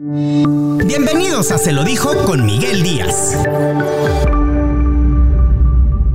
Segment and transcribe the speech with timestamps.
[0.00, 3.36] Bienvenidos a Se lo dijo con Miguel Díaz.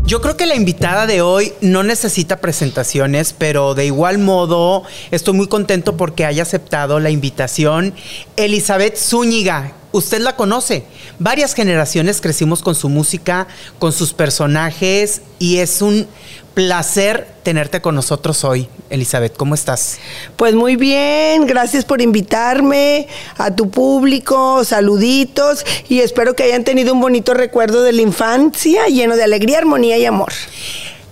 [0.06, 5.34] Yo creo que la invitada de hoy no necesita presentaciones, pero de igual modo estoy
[5.34, 7.94] muy contento porque haya aceptado la invitación.
[8.38, 10.84] Elizabeth Zúñiga, usted la conoce.
[11.20, 13.48] Varias generaciones crecimos con su música,
[13.80, 16.08] con sus personajes y es un
[16.54, 18.68] placer tenerte con nosotros hoy.
[18.90, 20.00] Elizabeth, ¿cómo estás?
[20.36, 26.94] Pues muy bien, gracias por invitarme a tu público, saluditos y espero que hayan tenido
[26.94, 30.34] un bonito recuerdo de la infancia lleno de alegría, armonía y amor.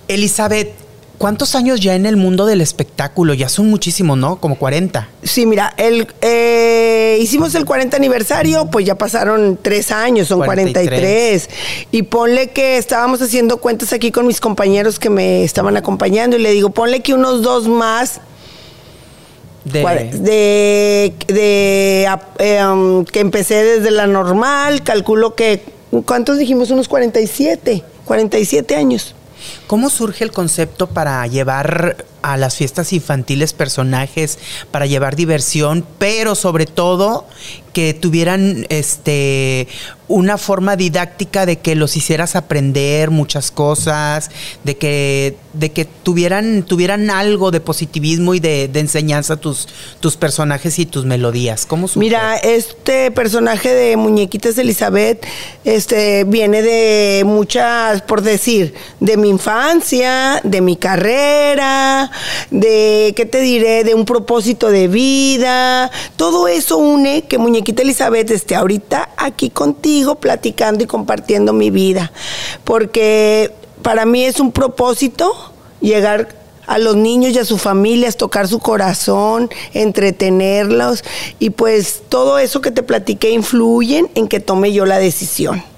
[0.07, 0.80] Elizabeth,
[1.21, 3.35] ¿Cuántos años ya en el mundo del espectáculo?
[3.35, 4.37] Ya son muchísimos, ¿no?
[4.37, 5.07] Como 40.
[5.21, 11.47] Sí, mira, el, eh, hicimos el 40 aniversario, pues ya pasaron tres años, son 43.
[11.91, 16.41] Y ponle que estábamos haciendo cuentas aquí con mis compañeros que me estaban acompañando y
[16.41, 18.21] le digo, ponle que unos dos más
[19.63, 22.07] de, de,
[22.39, 25.61] eh, um, que empecé desde la normal, calculo que,
[26.07, 26.71] ¿cuántos dijimos?
[26.71, 29.13] Unos 47, 47 años.
[29.71, 34.37] ¿Cómo surge el concepto para llevar a las fiestas infantiles personajes,
[34.69, 37.25] para llevar diversión, pero sobre todo
[37.71, 39.69] que tuvieran este
[40.11, 44.29] una forma didáctica de que los hicieras aprender muchas cosas,
[44.65, 49.69] de que, de que tuvieran, tuvieran algo de positivismo y de, enseñanza tus,
[50.01, 51.65] tus personajes y tus melodías.
[51.65, 55.25] ¿Cómo Mira, este personaje de Muñequitas Elizabeth
[55.63, 59.60] este, viene de muchas, por decir, de mi infancia,
[60.43, 62.09] de mi carrera,
[62.49, 63.83] de, ¿qué te diré?
[63.83, 65.91] De un propósito de vida.
[66.15, 72.11] Todo eso une que Muñequita Elizabeth esté ahorita aquí contigo platicando y compartiendo mi vida,
[72.63, 75.31] porque para mí es un propósito
[75.79, 81.03] llegar a los niños y a sus familias, tocar su corazón, entretenerlos
[81.37, 85.70] y pues todo eso que te platiqué influyen en que tome yo la decisión.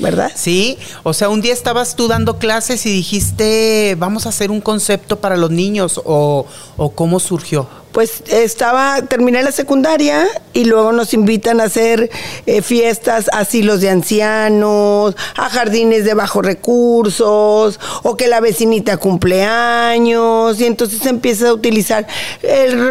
[0.00, 0.32] ¿Verdad?
[0.34, 4.60] Sí, o sea, un día estabas tú dando clases y dijiste, vamos a hacer un
[4.60, 10.92] concepto para los niños, o, o cómo surgió pues estaba, terminé la secundaria y luego
[10.92, 12.10] nos invitan a hacer
[12.46, 20.60] eh, fiestas, asilos de ancianos, a jardines de bajos recursos, o que la vecinita cumpleaños,
[20.60, 22.06] y entonces empieza a utilizar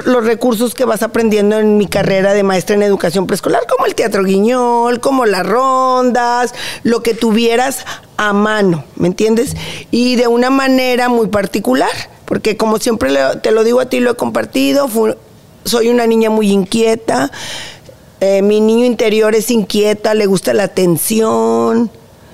[0.05, 3.95] los recursos que vas aprendiendo en mi carrera de maestra en educación preescolar, como el
[3.95, 7.85] teatro guiñol, como las rondas, lo que tuvieras
[8.19, 9.55] a mano, ¿me entiendes?
[9.91, 11.89] Y de una manera muy particular
[12.29, 14.87] porque como siempre te lo digo a ti, lo he compartido,
[15.65, 17.31] soy una niña muy inquieta,
[18.19, 21.89] eh, mi niño interior es inquieta, le gusta la atención,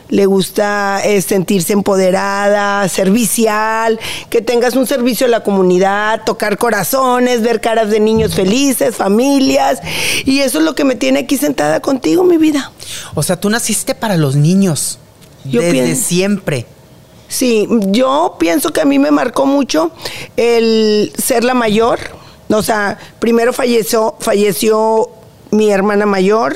[0.10, 3.98] le gusta eh, sentirse empoderada, servicial,
[4.30, 9.80] que tengas un servicio a la comunidad, tocar corazones, ver caras de niños felices, familias,
[10.26, 12.74] y eso es lo que me tiene aquí sentada contigo, mi vida.
[13.14, 15.00] O sea, tú naciste para los niños.
[15.46, 16.66] Yo desde siempre.
[17.28, 19.92] Sí, yo pienso que a mí me marcó mucho
[20.38, 22.00] el ser la mayor.
[22.50, 25.10] O sea, primero falleció, falleció
[25.52, 26.56] mi hermana mayor,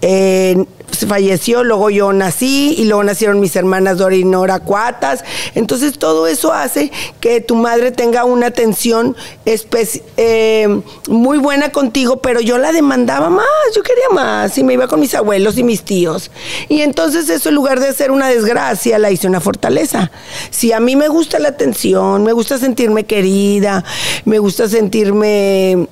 [0.00, 0.64] eh,
[1.06, 5.24] falleció, luego yo nací y luego nacieron mis hermanas Dora y Nora Cuatas.
[5.54, 6.90] Entonces todo eso hace
[7.20, 13.46] que tu madre tenga una atención eh, muy buena contigo, pero yo la demandaba más,
[13.74, 16.30] yo quería más y me iba con mis abuelos y mis tíos.
[16.68, 20.10] Y entonces eso en lugar de ser una desgracia, la hice una fortaleza.
[20.50, 23.84] Si a mí me gusta la atención, me gusta sentirme querida,
[24.24, 25.88] me gusta sentirme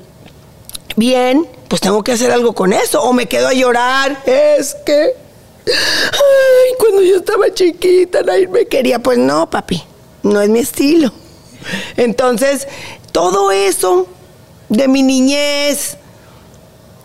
[0.97, 3.03] bien, pues tengo que hacer algo con eso.
[3.03, 4.23] O me quedo a llorar.
[4.27, 5.15] Es que.
[5.67, 8.99] Ay, cuando yo estaba chiquita, nadie me quería.
[8.99, 9.83] Pues no, papi,
[10.23, 11.11] no es mi estilo.
[11.97, 12.69] Entonces,
[13.11, 14.07] todo eso
[14.69, 15.97] de mi niñez,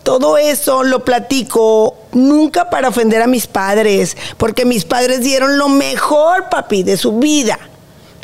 [0.04, 5.70] todo eso lo platico nunca para ofender a mis padres, porque mis padres dieron lo
[5.70, 7.58] mejor, papi, de su vida,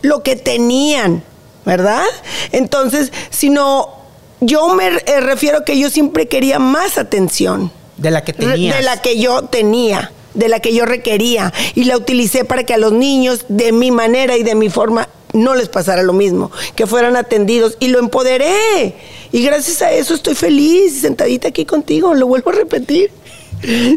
[0.01, 1.23] lo que tenían,
[1.63, 2.03] ¿verdad?
[2.51, 4.02] Entonces, si no
[4.45, 7.71] yo me eh, refiero que yo siempre quería más atención.
[7.97, 8.75] De la que tenía.
[8.75, 11.53] De la que yo tenía, de la que yo requería.
[11.75, 15.09] Y la utilicé para que a los niños, de mi manera y de mi forma,
[15.33, 17.77] no les pasara lo mismo, que fueran atendidos.
[17.79, 18.95] Y lo empoderé.
[19.31, 23.11] Y gracias a eso estoy feliz, sentadita aquí contigo, lo vuelvo a repetir.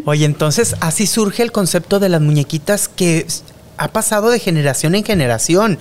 [0.05, 3.27] Oye, entonces así surge el concepto de las muñequitas que
[3.77, 5.77] ha pasado de generación en generación.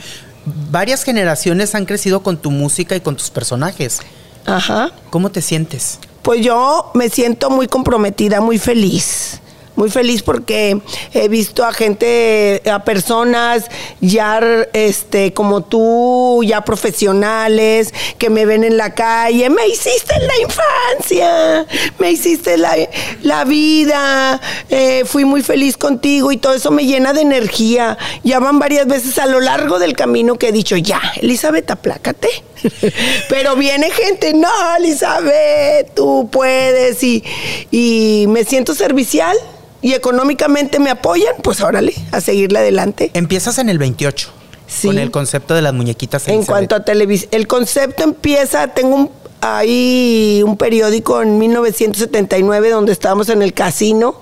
[0.71, 4.01] Varias generaciones han crecido con tu música y con tus personajes.
[4.47, 4.93] Ajá.
[5.11, 5.99] ¿Cómo te sientes?
[6.23, 9.41] Pues yo me siento muy comprometida, muy feliz,
[9.77, 10.81] muy feliz porque
[11.13, 13.67] he visto a gente, a personas
[14.01, 14.41] ya
[14.73, 21.67] este como tú, ya profesionales, que me ven en la calle, me hiciste la infancia,
[21.99, 22.75] me hiciste la,
[23.23, 24.41] la vida,
[24.71, 27.99] eh, fui muy feliz contigo y todo eso me llena de energía.
[28.25, 32.29] Ya van varias veces a lo largo del camino que he dicho, ya, Elizabeth, aplácate.
[33.29, 37.23] Pero viene gente, no, Elizabeth, tú puedes y,
[37.71, 39.37] y me siento servicial
[39.87, 43.13] y económicamente me apoyan, pues órale, a seguirle adelante.
[43.15, 44.31] Empiezas en el 28.
[44.67, 44.89] Sí.
[44.89, 46.27] Con el concepto de las muñequitas.
[46.27, 49.11] En cuanto a televisión, el concepto empieza, tengo un,
[49.41, 54.17] ahí un periódico en 1979 donde estábamos en el casino,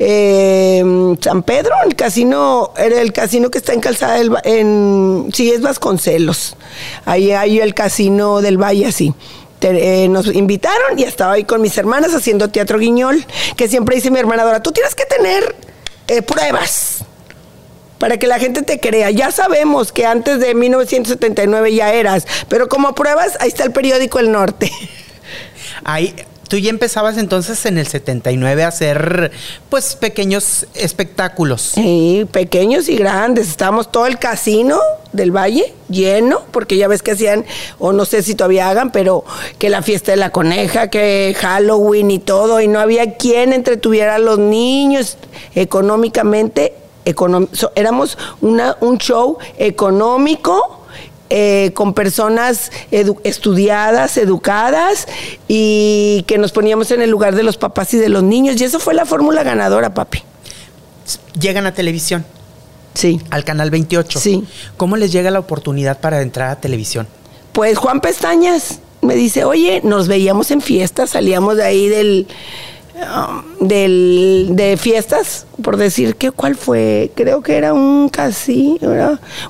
[0.00, 0.82] eh,
[1.20, 5.60] San Pedro, el casino, era el casino que está en Calzada del en, sí, es
[5.60, 6.56] Vasconcelos,
[7.04, 9.14] ahí hay el casino del Valle, así.
[9.60, 13.24] Eh, nos invitaron y estaba ahí con mis hermanas haciendo teatro guiñol,
[13.56, 15.56] que siempre dice mi hermana Dora, tú tienes que tener
[16.08, 17.04] eh, pruebas
[17.98, 19.10] para que la gente te crea.
[19.10, 24.18] Ya sabemos que antes de 1979 ya eras, pero como pruebas, ahí está el periódico
[24.18, 24.70] El Norte.
[25.84, 26.14] Ahí,
[26.48, 29.32] tú ya empezabas entonces en el 79 a hacer,
[29.68, 31.62] pues, pequeños espectáculos.
[31.74, 33.48] Sí, pequeños y grandes.
[33.48, 34.78] Estábamos todo el casino
[35.12, 37.44] del Valle lleno, porque ya ves que hacían,
[37.78, 39.24] o no sé si todavía hagan, pero
[39.58, 44.16] que la fiesta de la coneja, que Halloween y todo, y no había quien entretuviera
[44.16, 45.16] a los niños
[45.54, 46.74] económicamente.
[47.06, 50.75] econom- so- éramos una, un show económico.
[51.30, 55.06] Eh, con personas edu- estudiadas, educadas
[55.48, 58.60] y que nos poníamos en el lugar de los papás y de los niños.
[58.60, 60.22] Y eso fue la fórmula ganadora, papi.
[61.38, 62.24] Llegan a televisión,
[62.94, 63.20] Sí.
[63.30, 64.18] al canal 28.
[64.18, 64.44] Sí.
[64.76, 67.06] ¿Cómo les llega la oportunidad para entrar a televisión?
[67.52, 72.26] Pues Juan Pestañas me dice, oye, nos veíamos en fiestas, salíamos de ahí del,
[72.96, 78.78] um, de fiestas, por decir que cuál fue, creo que era un casi.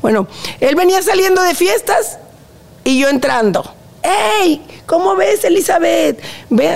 [0.02, 0.26] Bueno,
[0.60, 2.18] él venía saliendo de fiestas
[2.84, 3.64] y yo entrando.
[4.02, 4.62] ¡Ey!
[4.86, 6.22] ¿Cómo ves, Elizabeth?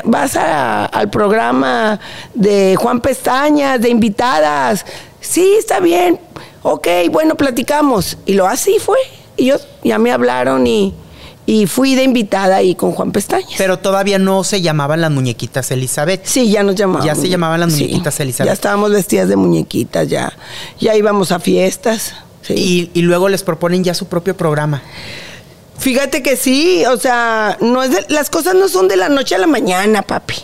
[0.04, 2.00] Vas al programa
[2.34, 4.84] de Juan Pestañas, de invitadas.
[5.20, 6.18] Sí, está bien.
[6.62, 8.18] Ok, bueno, platicamos.
[8.26, 8.98] Y lo así fue.
[9.36, 10.92] Y yo ya me hablaron y,
[11.52, 13.54] y fui de invitada ahí con Juan Pestañas.
[13.58, 16.20] Pero todavía no se llamaban las muñequitas Elizabeth.
[16.24, 17.04] Sí, ya nos llamaban.
[17.06, 18.46] Ya se llamaban las Sí, muñequitas Elizabeth.
[18.48, 20.32] Ya estábamos vestidas de muñequitas, ya,
[20.78, 22.14] ya íbamos a fiestas.
[22.42, 22.54] sí.
[22.54, 24.82] Y, y luego les proponen ya su propio programa.
[25.78, 29.34] Fíjate que sí, o sea, no es de- las cosas no son de la noche
[29.34, 30.34] a la mañana, papi.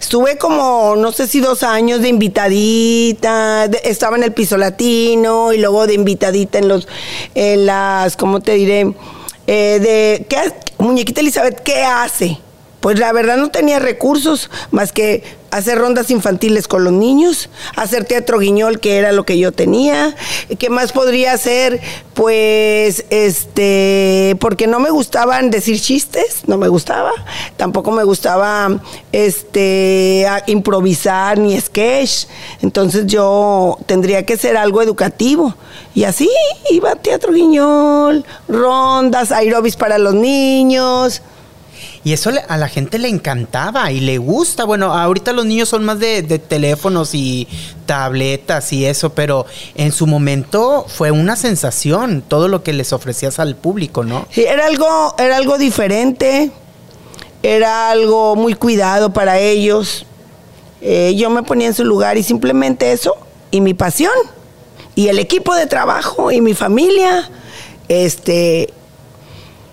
[0.00, 5.52] Estuve como, no sé si dos años de invitadita, de- estaba en el piso latino
[5.52, 6.86] y luego de invitadita en los,
[7.34, 8.92] en las, ¿cómo te diré?
[9.50, 12.36] Eh, de, ¿qué, muñequita Elizabeth, ¿qué hace?
[12.80, 18.04] Pues la verdad no tenía recursos más que hacer rondas infantiles con los niños, hacer
[18.04, 20.14] teatro guiñol, que era lo que yo tenía.
[20.58, 21.80] ¿Qué más podría hacer?
[22.14, 27.12] Pues, este, porque no me gustaban decir chistes, no me gustaba.
[27.56, 32.26] Tampoco me gustaba, este, improvisar ni sketch.
[32.62, 35.54] Entonces yo tendría que ser algo educativo.
[35.94, 36.30] Y así
[36.70, 41.22] iba teatro guiñol, rondas, aerobis para los niños.
[42.08, 44.64] Y eso a la gente le encantaba y le gusta.
[44.64, 47.46] Bueno, ahorita los niños son más de, de teléfonos y
[47.84, 49.44] tabletas y eso, pero
[49.74, 54.26] en su momento fue una sensación todo lo que les ofrecías al público, ¿no?
[54.30, 56.50] Sí, era algo, era algo diferente,
[57.42, 60.06] era algo muy cuidado para ellos.
[60.80, 63.18] Eh, yo me ponía en su lugar y simplemente eso,
[63.50, 64.14] y mi pasión,
[64.94, 67.30] y el equipo de trabajo, y mi familia,
[67.86, 68.72] este,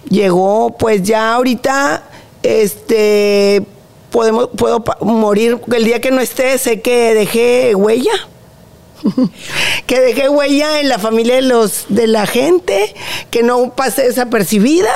[0.10, 2.04] llegó pues ya ahorita,
[2.46, 3.64] este,
[4.12, 8.14] podemos, puedo morir, el día que no esté, sé que dejé huella
[9.86, 12.94] que dejé huella en la familia de los de la gente,
[13.30, 14.94] que no pasé desapercibida,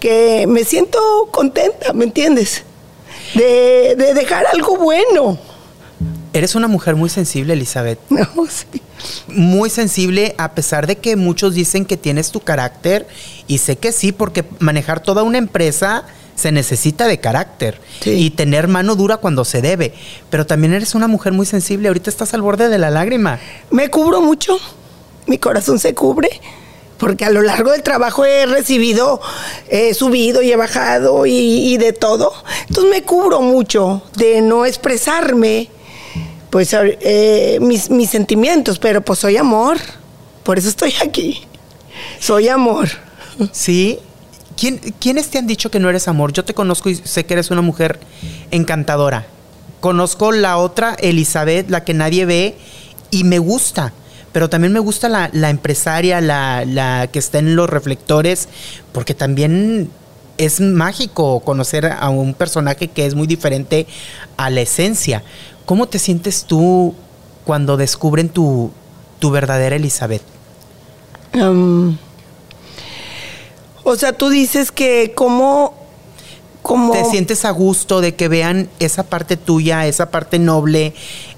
[0.00, 0.98] que me siento
[1.30, 2.64] contenta, ¿me entiendes?
[3.34, 5.38] De, de dejar algo bueno.
[6.32, 7.98] Eres una mujer muy sensible, Elizabeth.
[8.10, 8.82] No, sí.
[9.28, 13.06] Muy sensible, a pesar de que muchos dicen que tienes tu carácter,
[13.46, 16.04] y sé que sí, porque manejar toda una empresa
[16.36, 18.10] se necesita de carácter Sí.
[18.10, 19.92] y tener mano dura cuando se debe.
[20.30, 21.88] Pero también eres una mujer muy sensible.
[21.88, 23.40] Ahorita estás al borde de la lágrima.
[23.70, 24.56] Me cubro mucho,
[25.26, 26.28] mi corazón se cubre,
[26.98, 29.20] porque a lo largo del trabajo he recibido,
[29.68, 32.32] he subido y he bajado y, y de todo.
[32.68, 35.68] Entonces me cubro mucho de no expresarme,
[36.50, 39.78] pues eh, mis, mis sentimientos, pero pues soy amor,
[40.42, 41.42] por eso estoy aquí.
[42.20, 42.88] Soy amor.
[43.52, 43.98] Sí.
[44.56, 46.32] ¿Quién, ¿Quiénes te han dicho que no eres amor?
[46.32, 48.00] Yo te conozco y sé que eres una mujer
[48.50, 49.26] encantadora.
[49.80, 52.56] conozco la otra, Elizabeth, la que nadie ve,
[53.10, 53.92] y me gusta.
[54.32, 58.48] Pero también me gusta la, empresaria, la, que está en los reflectores,
[58.92, 59.90] porque también
[60.36, 63.86] es mágico conocer a un personaje que es muy diferente
[64.36, 65.22] a la esencia.
[65.64, 66.94] ¿Cómo te sientes tú
[67.44, 68.70] cuando descubren tu,
[69.18, 70.22] tu verdadera Elizabeth?
[73.88, 75.72] O sea, tú dices que cómo,
[76.60, 76.92] cómo...
[76.92, 80.92] ¿Te sientes a gusto de que vean esa parte tuya, esa parte noble,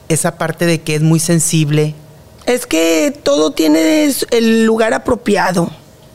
[0.08, 1.94] esa parte de que es muy sensible?
[2.46, 5.70] Es que todo tiene el lugar apropiado.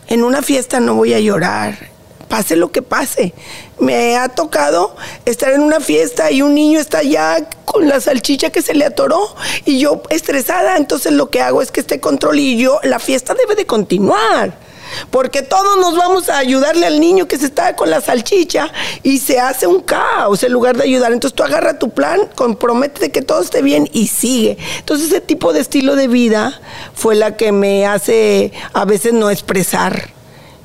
[0.08, 1.92] En una fiesta no voy a llorar,
[2.30, 3.36] pase lo que pase.
[3.80, 8.50] Me ha tocado estar en una fiesta y un niño está ya con la salchicha
[8.50, 9.36] que se le atoró
[9.66, 13.36] y yo estresada, entonces lo que hago es que esté control y yo, la fiesta
[13.36, 14.63] debe de continuar.
[15.10, 18.72] Porque todos nos vamos a ayudarle al niño que se está con la salchicha
[19.04, 21.12] y se hace un caos en lugar de ayudar.
[21.12, 24.58] Entonces tú agarra tu plan, comprométete que todo esté bien y sigue.
[24.80, 26.60] Entonces ese tipo de estilo de vida
[26.94, 30.14] fue la que me hace a veces no expresar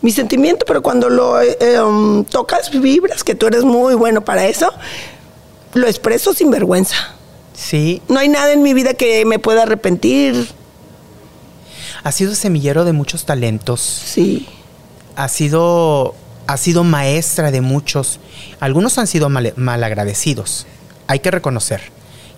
[0.01, 4.47] mi sentimiento, pero cuando lo eh, um, tocas, vibras, que tú eres muy bueno para
[4.47, 4.73] eso,
[5.75, 7.15] lo expreso sin vergüenza.
[7.53, 8.01] Sí.
[8.09, 10.49] No hay nada en mi vida que me pueda arrepentir.
[12.09, 13.83] Ha sido semillero de muchos talentos.
[13.83, 14.47] Sí.
[15.15, 16.15] Ha sido,
[16.47, 18.19] ha sido maestra de muchos.
[18.61, 20.67] Algunos han sido mal, malagradecidos.
[21.07, 21.83] Hay que reconocer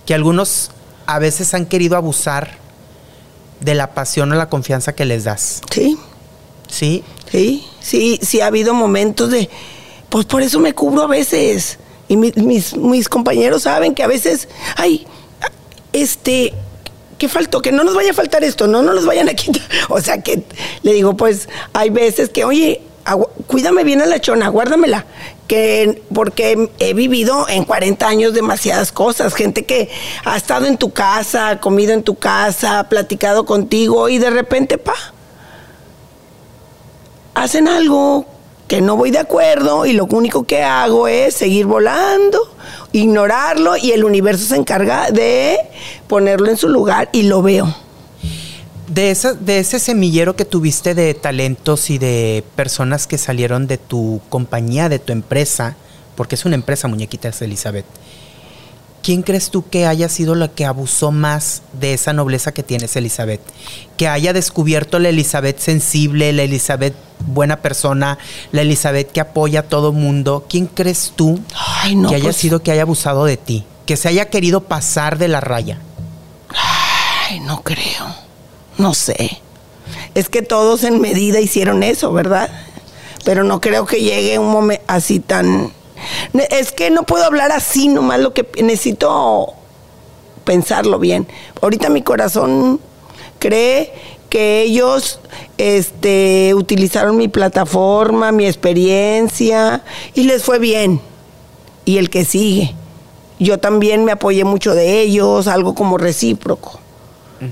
[0.06, 0.72] que algunos
[1.06, 2.56] a veces han querido abusar
[3.60, 5.60] de la pasión o la confianza que les das.
[5.70, 5.96] Sí.
[6.66, 7.04] Sí.
[7.30, 9.48] Sí, sí, sí ha habido momentos de,
[10.08, 11.78] pues por eso me cubro a veces.
[12.08, 15.06] Y mis, mis compañeros saben que a veces, ay,
[15.92, 16.54] este,
[17.20, 17.60] ¿qué faltó?
[17.60, 19.62] Que no nos vaya a faltar esto, no nos vayan a quitar.
[19.90, 20.42] O sea que
[20.82, 22.80] le digo, pues hay veces que, oye,
[23.46, 25.04] cuídame bien a la chona, guárdamela.
[25.46, 29.34] Que, porque he vivido en 40 años demasiadas cosas.
[29.34, 29.90] Gente que
[30.24, 34.30] ha estado en tu casa, ha comido en tu casa, ha platicado contigo y de
[34.30, 34.94] repente, pa,
[37.34, 38.26] hacen algo
[38.70, 42.38] que no voy de acuerdo y lo único que hago es seguir volando,
[42.92, 45.58] ignorarlo y el universo se encarga de
[46.06, 47.74] ponerlo en su lugar y lo veo.
[48.86, 53.76] De, esa, de ese semillero que tuviste de talentos y de personas que salieron de
[53.76, 55.74] tu compañía, de tu empresa,
[56.14, 57.86] porque es una empresa, muñequitas Elizabeth,
[59.10, 62.94] ¿quién crees tú que haya sido la que abusó más de esa nobleza que tienes,
[62.94, 63.40] Elizabeth?
[63.96, 66.94] Que haya descubierto la Elizabeth sensible, la Elizabeth
[67.26, 68.18] buena persona,
[68.52, 70.46] la Elizabeth que apoya a todo mundo.
[70.48, 71.40] ¿Quién crees tú
[71.82, 73.64] que haya pues sido que haya abusado de ti?
[73.84, 75.80] Que se haya querido pasar de la raya.
[77.28, 78.14] Ay, no creo.
[78.78, 79.42] No sé.
[80.14, 82.48] Es que todos en medida hicieron eso, ¿verdad?
[83.24, 85.72] Pero no creo que llegue un momento así tan
[86.50, 89.54] es que no puedo hablar así, nomás lo que necesito
[90.44, 91.26] pensarlo bien.
[91.60, 92.80] Ahorita mi corazón
[93.38, 93.92] cree
[94.28, 95.20] que ellos
[95.58, 99.82] este, utilizaron mi plataforma, mi experiencia
[100.14, 101.00] y les fue bien.
[101.84, 102.74] Y el que sigue.
[103.38, 106.79] Yo también me apoyé mucho de ellos, algo como recíproco.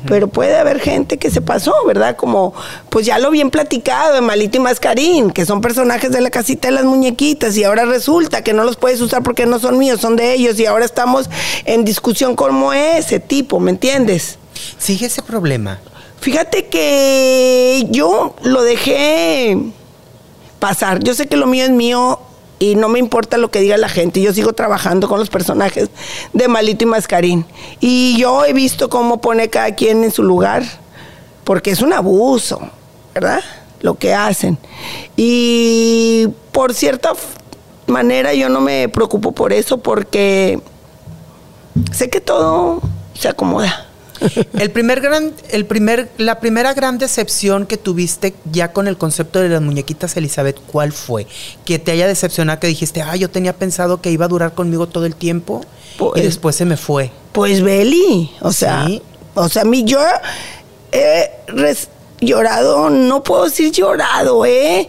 [0.06, 2.16] Pero puede haber gente que se pasó, ¿verdad?
[2.16, 2.52] Como,
[2.90, 6.68] pues ya lo bien platicado de Malito y Mascarín, que son personajes de la casita
[6.68, 10.00] de las muñequitas, y ahora resulta que no los puedes usar porque no son míos,
[10.00, 11.30] son de ellos, y ahora estamos
[11.64, 14.38] en discusión como ese tipo, ¿me entiendes?
[14.78, 15.78] Sigue ese problema.
[16.20, 19.56] Fíjate que yo lo dejé
[20.58, 21.02] pasar.
[21.02, 22.20] Yo sé que lo mío es mío
[22.58, 25.90] y no me importa lo que diga la gente, yo sigo trabajando con los personajes
[26.32, 27.46] de Malito y Mascarín.
[27.80, 30.64] Y yo he visto cómo pone cada quien en su lugar,
[31.44, 32.60] porque es un abuso,
[33.14, 33.42] ¿verdad?
[33.80, 34.58] Lo que hacen.
[35.16, 37.12] Y por cierta
[37.86, 40.60] manera yo no me preocupo por eso, porque
[41.92, 42.80] sé que todo
[43.14, 43.87] se acomoda.
[44.58, 49.40] El primer gran, el primer, la primera gran decepción que tuviste ya con el concepto
[49.40, 51.26] de las muñequitas Elizabeth, ¿cuál fue?
[51.64, 54.88] Que te haya decepcionado, que dijiste, ah, yo tenía pensado que iba a durar conmigo
[54.88, 55.62] todo el tiempo
[55.94, 57.10] y pues, después se me fue.
[57.32, 58.88] Pues Beli, o sea,
[59.34, 60.00] o sea, mi yo
[60.92, 61.30] he
[62.20, 64.88] llorado, no puedo decir llorado, ¿eh?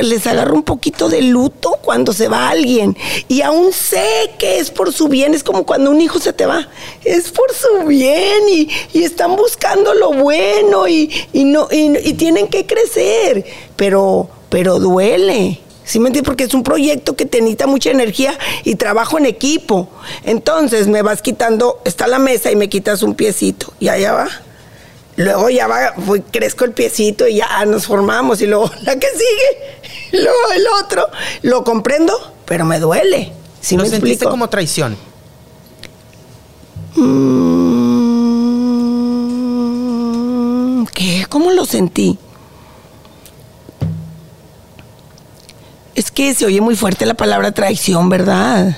[0.00, 2.96] Les agarro un poquito de luto cuando se va alguien.
[3.28, 6.46] Y aún sé que es por su bien, es como cuando un hijo se te
[6.46, 6.68] va.
[7.04, 8.68] Es por su bien y,
[9.00, 13.44] están buscando lo bueno y, no, y, tienen que crecer.
[13.76, 15.60] Pero, pero duele.
[15.84, 16.28] ¿Sí me entiendes?
[16.28, 19.88] Porque es un proyecto que te necesita mucha energía y trabajo en equipo.
[20.24, 23.72] Entonces me vas quitando, está la mesa y me quitas un piecito.
[23.80, 24.28] Y allá va.
[25.20, 25.92] Luego ya va,
[26.30, 28.40] crezco el piecito y ya nos formamos.
[28.40, 31.06] Y luego la que sigue, y luego el otro.
[31.42, 32.14] Lo comprendo,
[32.46, 33.34] pero me duele.
[33.60, 34.96] ¿Sí ¿Lo me sentiste como traición?
[36.94, 37.66] Mm,
[40.94, 41.26] ¿Qué?
[41.28, 42.18] ¿Cómo lo sentí?
[45.94, 48.74] Es que se oye muy fuerte la palabra traición, ¿verdad?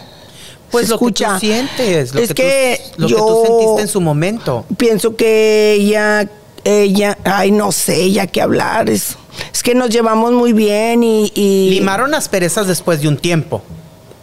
[0.72, 1.26] Pues Se lo escucha.
[1.26, 4.00] que tú sientes, lo, Es que, que tú, lo que yo- tú sentiste en su
[4.00, 4.64] momento.
[4.76, 6.28] Pienso que ella,
[6.64, 8.88] ella, ay, no sé, ya que hablar.
[8.90, 9.16] Es,
[9.52, 13.62] es que nos llevamos muy bien y, y- Limaron asperezas después de un tiempo.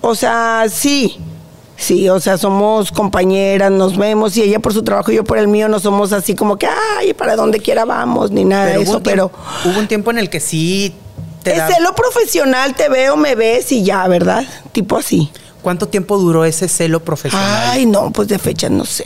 [0.02, 1.18] O sea, sí.
[1.78, 5.38] Sí, o sea, somos compañeras, nos vemos y ella por su trabajo y yo por
[5.38, 8.82] el mío no somos así como que, ay, para donde quiera vamos, ni nada de
[8.82, 9.32] eso, pero
[9.64, 10.94] hubo un tiempo en el que sí
[11.42, 14.44] te es da- celo profesional, te veo, me ves y ya, ¿verdad?
[14.74, 15.30] Tipo así.
[15.62, 17.70] ¿Cuánto tiempo duró ese celo profesional?
[17.72, 19.06] Ay, no, pues de fecha no sé.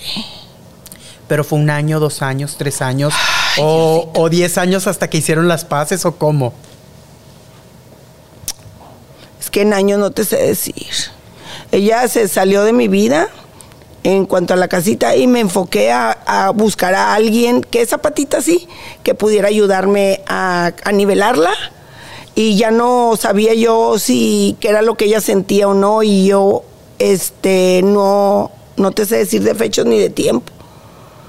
[1.27, 3.13] Pero fue un año, dos años, tres años,
[3.57, 6.53] o, o diez años hasta que hicieron las paces, o cómo.
[9.39, 10.86] Es que en años no te sé decir.
[11.72, 13.29] Ella se salió de mi vida
[14.03, 17.98] en cuanto a la casita y me enfoqué a, a buscar a alguien que esa
[17.98, 18.67] patita sí,
[19.01, 21.51] que pudiera ayudarme a, a nivelarla.
[22.36, 26.04] Y ya no sabía yo si qué era lo que ella sentía o no.
[26.04, 26.63] Y yo
[27.00, 30.52] este no, no te sé decir de fechas ni de tiempo.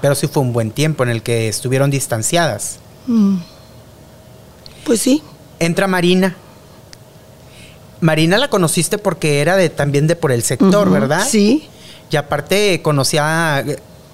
[0.01, 2.79] Pero sí fue un buen tiempo en el que estuvieron distanciadas.
[4.83, 5.21] Pues sí.
[5.59, 6.35] Entra Marina.
[8.01, 11.25] Marina la conociste porque era de también de por el sector, ¿verdad?
[11.27, 11.69] Sí.
[12.11, 13.63] Y aparte conocía,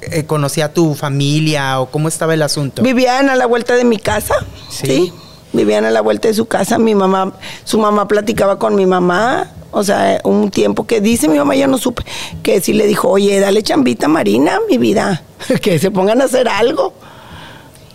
[0.01, 2.83] eh, conocía a tu familia o cómo estaba el asunto.
[2.83, 4.35] Vivían a la vuelta de mi casa.
[4.69, 4.87] Sí.
[4.87, 5.13] Sí.
[5.53, 6.77] Vivían a la vuelta de su casa.
[6.77, 9.49] Mi mamá, su mamá platicaba con mi mamá.
[9.71, 12.03] O sea, un tiempo que dice mi mamá, ya no supe,
[12.43, 15.23] que sí le dijo, oye, dale chambita a Marina, mi vida,
[15.61, 16.93] que se pongan a hacer algo.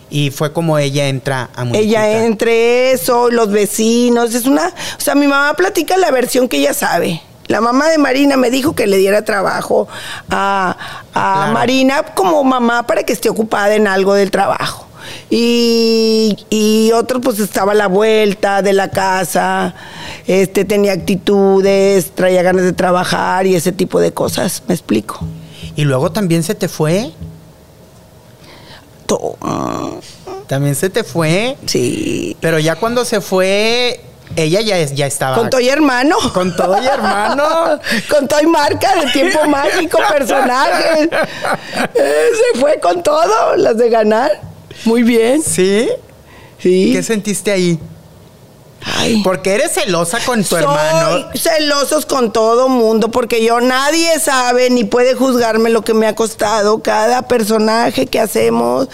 [0.09, 1.83] Y fue como ella entra a Muñequita.
[2.07, 6.57] Ella entre eso, los vecinos, es una, o sea, mi mamá platica la versión que
[6.57, 7.21] ella sabe.
[7.47, 9.87] La mamá de Marina me dijo que le diera trabajo
[10.29, 10.75] a,
[11.13, 11.53] a Claro.
[11.53, 14.86] Marina como mamá para que esté ocupada en algo del trabajo.
[15.29, 19.75] Y, y otro pues estaba a la vuelta de la casa,
[20.25, 25.19] este tenía actitudes, traía ganas de trabajar y ese tipo de cosas, me explico.
[25.75, 27.11] Y luego también se te fue.
[30.47, 31.55] También se te fue.
[31.65, 32.35] Sí.
[32.41, 34.01] Pero ya cuando se fue,
[34.35, 35.35] ella ya, ya estaba.
[35.35, 36.17] Con todo y hermano.
[36.33, 37.79] Con todo y hermano.
[38.09, 41.09] con todo y marca de tiempo mágico, personajes.
[41.93, 44.31] Eh, se fue con todo, las de ganar.
[44.87, 45.41] Muy bien.
[45.41, 45.89] ¿Sí?
[46.59, 46.91] Sí.
[46.93, 47.77] ¿Qué sentiste ahí?
[48.95, 49.21] Ay.
[49.23, 51.27] Porque eres celosa con tu Soy hermano.
[51.35, 56.15] celosos con todo mundo porque yo nadie sabe ni puede juzgarme lo que me ha
[56.15, 58.87] costado cada personaje que hacemos,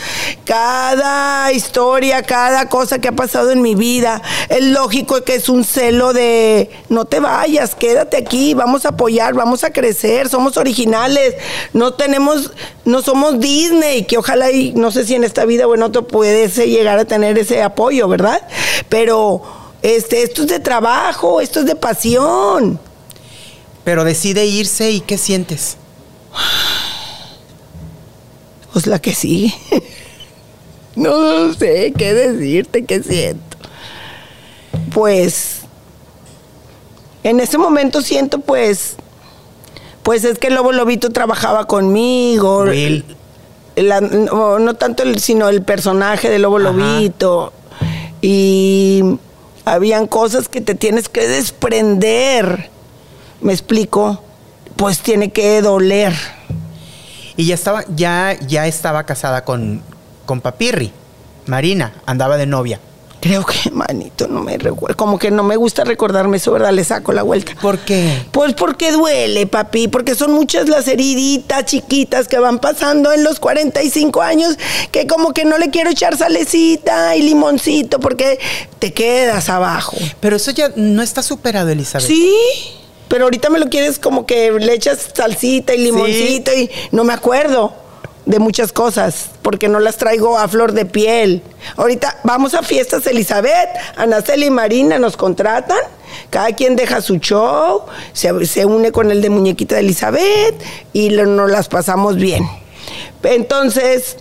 [0.46, 4.22] cada historia, cada cosa que ha pasado en mi vida.
[4.50, 9.34] Es lógico que es un celo de no te vayas, quédate aquí, vamos a apoyar,
[9.34, 11.36] vamos a crecer, somos originales,
[11.74, 12.52] no tenemos,
[12.86, 16.08] no somos Disney, que ojalá y no sé si en esta vida o en otro
[16.08, 18.42] pudiese llegar a tener ese apoyo, ¿verdad?
[18.90, 22.80] Pero este, esto es de trabajo, esto es de pasión.
[23.84, 25.78] Pero decide irse y ¿qué sientes?
[28.72, 29.54] Pues la que sigue.
[30.96, 33.58] no sé qué decirte, qué siento.
[34.94, 35.62] Pues,
[37.24, 38.96] en ese momento siento, pues,
[40.02, 42.62] pues es que el Lobo Lobito trabajaba conmigo.
[42.64, 43.04] Will.
[43.76, 46.72] La- no, no tanto el, sino el personaje de Lobo Ajá.
[46.72, 47.52] Lobito.
[48.22, 49.18] Y
[49.66, 52.70] habían cosas que te tienes que desprender.
[53.42, 54.24] ¿Me explico?
[54.76, 56.14] Pues tiene que doler.
[57.36, 59.82] Y ya estaba, ya, ya estaba casada con,
[60.26, 60.92] con Papirri.
[61.46, 62.80] Marina, andaba de novia.
[63.24, 64.98] Creo que, manito, no me recuerdo.
[64.98, 66.74] Como que no me gusta recordarme eso, ¿verdad?
[66.74, 67.54] Le saco la vuelta.
[67.62, 68.22] ¿Por qué?
[68.34, 73.40] Pues porque duele, papi, porque son muchas las heriditas chiquitas que van pasando en los
[73.40, 74.58] 45 años
[74.92, 78.40] que como que no le quiero echar salecita y limoncito porque
[78.80, 79.96] te quedas abajo.
[80.20, 82.06] Pero eso ya no está superado, Elizabeth.
[82.06, 82.36] Sí,
[83.08, 87.14] pero ahorita me lo quieres como que le echas salsita y limoncito y no me
[87.14, 87.74] acuerdo
[88.26, 91.42] de muchas cosas porque no las traigo a flor de piel.
[91.76, 95.78] Ahorita vamos a fiestas Elizabeth, Anaceli y Marina nos contratan,
[96.30, 97.84] cada quien deja su show,
[98.14, 100.56] se, se une con el de muñequita de Elizabeth
[100.94, 102.48] y lo- nos las pasamos bien.
[103.24, 104.18] Entonces,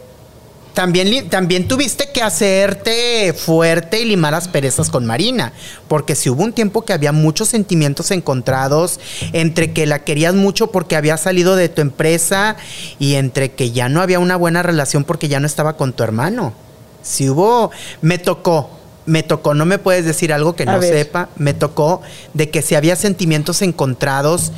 [0.74, 5.52] También, también tuviste que hacerte fuerte y limar asperezas con Marina,
[5.86, 8.98] porque si hubo un tiempo que había muchos sentimientos encontrados
[9.32, 12.56] entre que la querías mucho porque había salido de tu empresa
[12.98, 16.04] y entre que ya no había una buena relación porque ya no estaba con tu
[16.04, 16.54] hermano.
[17.02, 18.70] Si hubo, me tocó,
[19.06, 22.00] me tocó, no me puedes decir algo que no sepa, me tocó
[22.34, 24.52] de que si había sentimientos encontrados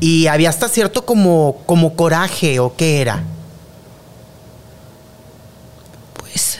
[0.00, 3.24] y había hasta cierto como, como coraje o qué era.
[6.14, 6.58] Pues,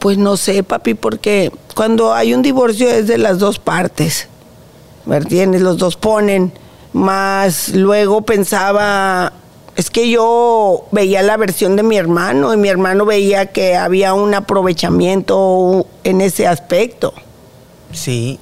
[0.00, 4.28] pues no sé, papi, porque cuando hay un divorcio es de las dos partes.
[5.04, 5.60] ¿Me entiendes?
[5.60, 6.52] Los dos ponen.
[6.92, 9.32] Más luego pensaba,
[9.76, 14.14] es que yo veía la versión de mi hermano y mi hermano veía que había
[14.14, 17.12] un aprovechamiento en ese aspecto.
[17.92, 18.40] Sí.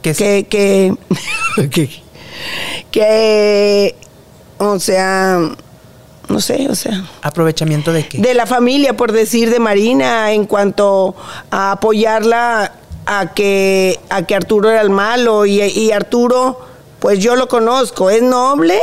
[0.00, 0.14] Que,
[0.48, 0.94] que,
[1.70, 1.90] que,
[2.90, 3.94] que,
[4.58, 5.56] o sea,
[6.34, 7.04] no sé, o sea.
[7.22, 8.18] ¿Aprovechamiento de qué?
[8.18, 11.14] De la familia, por decir, de Marina, en cuanto
[11.50, 12.72] a apoyarla
[13.06, 18.08] a que, a que Arturo era el malo y, y Arturo pues yo lo conozco,
[18.08, 18.80] es noble,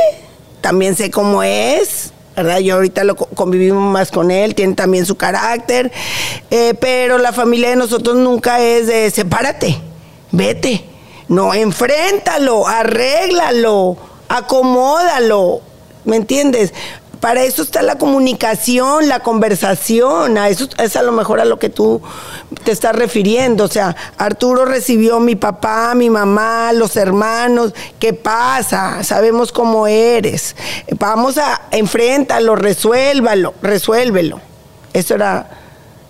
[0.60, 2.60] también sé cómo es, ¿verdad?
[2.60, 5.90] Yo ahorita lo convivimos más con él, tiene también su carácter,
[6.52, 9.76] eh, pero la familia de nosotros nunca es de sepárate,
[10.30, 10.84] vete,
[11.26, 13.96] no, enfréntalo, arréglalo,
[14.28, 15.60] acomódalo,
[16.04, 16.72] ¿me entiendes?
[17.22, 21.56] Para eso está la comunicación, la conversación, a eso es a lo mejor a lo
[21.56, 22.02] que tú
[22.64, 23.62] te estás refiriendo.
[23.62, 27.74] O sea, Arturo recibió mi papá, mi mamá, los hermanos.
[28.00, 29.04] ¿Qué pasa?
[29.04, 30.56] Sabemos cómo eres.
[30.98, 34.40] Vamos a enfréntalo, resuélvalo, resuélvelo.
[34.92, 35.48] Eso era,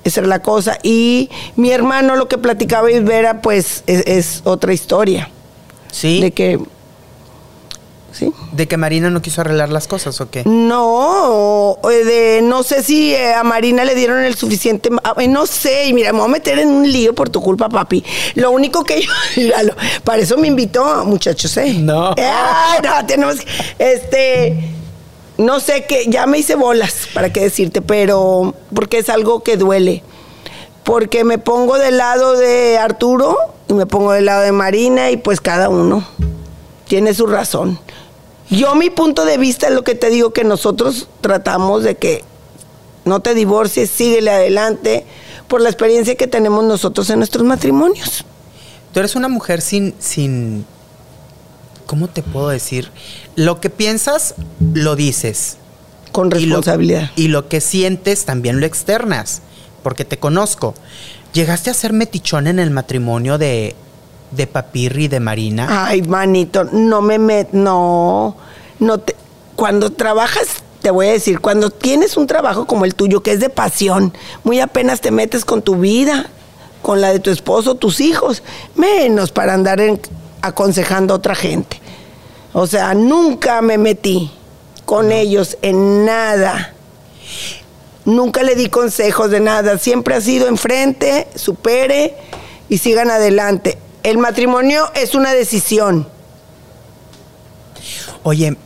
[0.05, 0.79] esa era la cosa.
[0.83, 5.29] Y mi hermano lo que platicaba Isbera, pues es, es otra historia.
[5.91, 6.23] Sí.
[6.23, 6.59] De que
[8.53, 10.43] ¿De que Marina no quiso arreglar las cosas o qué?
[10.45, 14.91] No, de, no sé si eh, a Marina le dieron el suficiente.
[15.29, 18.05] No sé, y mira, me voy a meter en un lío por tu culpa, papi.
[18.35, 19.11] Lo único que yo.
[19.37, 21.75] Míralo, para eso me invitó, muchachos, ¿eh?
[21.79, 22.11] No.
[22.11, 23.37] no, tenemos.
[23.79, 24.71] Este.
[25.39, 28.55] No sé qué, ya me hice bolas, para qué decirte, pero.
[28.75, 30.03] Porque es algo que duele.
[30.85, 33.37] Porque me pongo del lado de Arturo
[33.69, 36.05] y me pongo del lado de Marina, y pues cada uno
[36.87, 37.79] tiene su razón.
[38.53, 42.23] Yo mi punto de vista es lo que te digo que nosotros tratamos de que
[43.07, 45.07] no te divorcies, síguele adelante
[45.49, 48.27] por la experiencia que tenemos nosotros en nuestros matrimonios.
[48.93, 50.67] Tú eres una mujer sin sin
[51.87, 52.91] ¿cómo te puedo decir?
[53.37, 54.35] Lo que piensas
[54.75, 55.57] lo dices
[56.13, 57.11] con responsabilidad.
[57.17, 59.41] Y lo, y lo que sientes también lo externas,
[59.83, 60.75] porque te conozco.
[61.33, 63.75] ¿Llegaste a ser metichón en el matrimonio de
[64.33, 65.87] de Papirri de Marina?
[65.87, 68.37] Ay, manito, no me met, no,
[68.79, 69.15] no te,
[69.57, 73.41] cuando trabajas, te voy a decir, cuando tienes un trabajo como el tuyo, que es
[73.41, 76.27] de pasión, muy apenas te metes con tu vida,
[76.83, 78.43] con la de tu esposo, tus hijos,
[78.75, 79.81] menos para andar
[80.41, 81.81] aconsejando a otra gente.
[82.53, 84.31] O sea, nunca me metí
[84.85, 86.75] con ellos en nada.
[88.05, 89.79] Nunca le di consejos de nada.
[89.79, 92.17] Siempre ha sido enfrente, supere
[92.69, 93.79] y sigan adelante.
[94.03, 96.09] El matrimonio es una decisión.
[98.25, 98.57] Oye,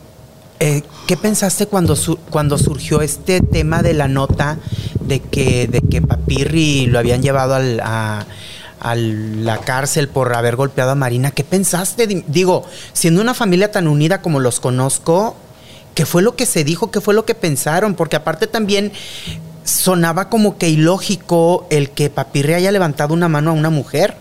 [0.59, 1.95] eh, ¿qué pensaste cuando,
[2.31, 4.57] cuando surgió este tema de la nota
[4.99, 8.25] de que, de que Papirri lo habían llevado a,
[8.79, 11.29] la cárcel por haber golpeado a Marina?
[11.29, 12.07] ¿Qué pensaste?
[12.27, 15.35] Digo, siendo una familia tan unida como los conozco,
[15.93, 16.89] ¿qué fue lo que se dijo?
[16.89, 17.93] ¿Qué fue lo que pensaron?
[17.93, 18.91] Porque aparte también
[19.65, 24.15] sonaba como que ilógico el que Papirri haya levantado una mano a una mujer.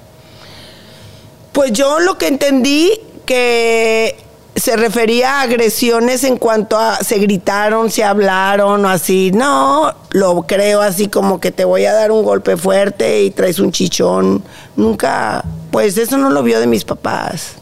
[1.57, 4.15] Pues yo lo que entendí que
[4.55, 9.31] se refería a agresiones en cuanto a se gritaron, se hablaron o así.
[9.33, 13.59] No, lo creo así como que te voy a dar un golpe fuerte y traes
[13.59, 14.45] un chichón.
[14.77, 17.55] Nunca, pues eso no lo vio de mis papás.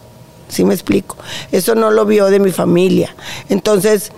[0.48, 1.16] ¿Sí me explico?
[1.52, 3.14] Eso no lo vio de mi familia.
[3.48, 4.10] Entonces,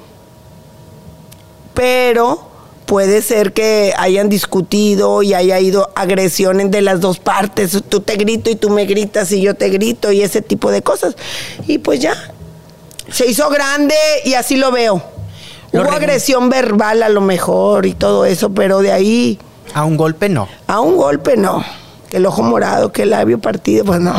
[1.74, 2.48] pero
[2.86, 7.82] puede ser que hayan discutido y haya ido agresiones de las dos partes.
[7.88, 10.82] Tú te grito y tú me gritas y yo te grito y ese tipo de
[10.82, 11.16] cosas.
[11.66, 12.14] Y pues ya,
[13.10, 15.02] se hizo grande y así lo veo.
[15.72, 19.38] Hubo agresión verbal a lo mejor y todo eso, pero de ahí...
[19.74, 20.48] A un golpe no.
[20.68, 21.62] A un golpe no.
[22.08, 24.14] Que el ojo morado, que el labio partido, pues no.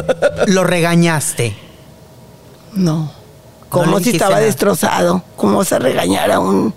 [0.46, 1.56] ¿Lo regañaste?
[2.72, 3.10] No.
[3.68, 5.24] Como si estaba destrozado.
[5.36, 6.72] ¿Cómo se regañara un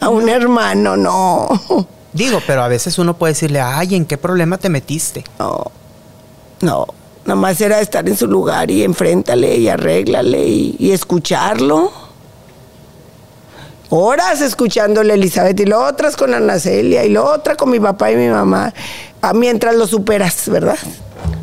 [0.00, 1.48] a un hermano, no.
[2.12, 5.24] Digo, pero a veces uno puede decirle, ay, ¿en qué problema te metiste?
[5.38, 5.70] No,
[6.62, 6.86] no.
[7.26, 11.90] Nada más era estar en su lugar y enfréntale y arréglale y, escucharlo.
[13.90, 17.80] Horas escuchándole a Elizabeth y lo otras con Ana Celia y lo otra con mi
[17.80, 18.72] papá y mi mamá.
[19.22, 20.78] Ah, mientras lo superas, ¿verdad?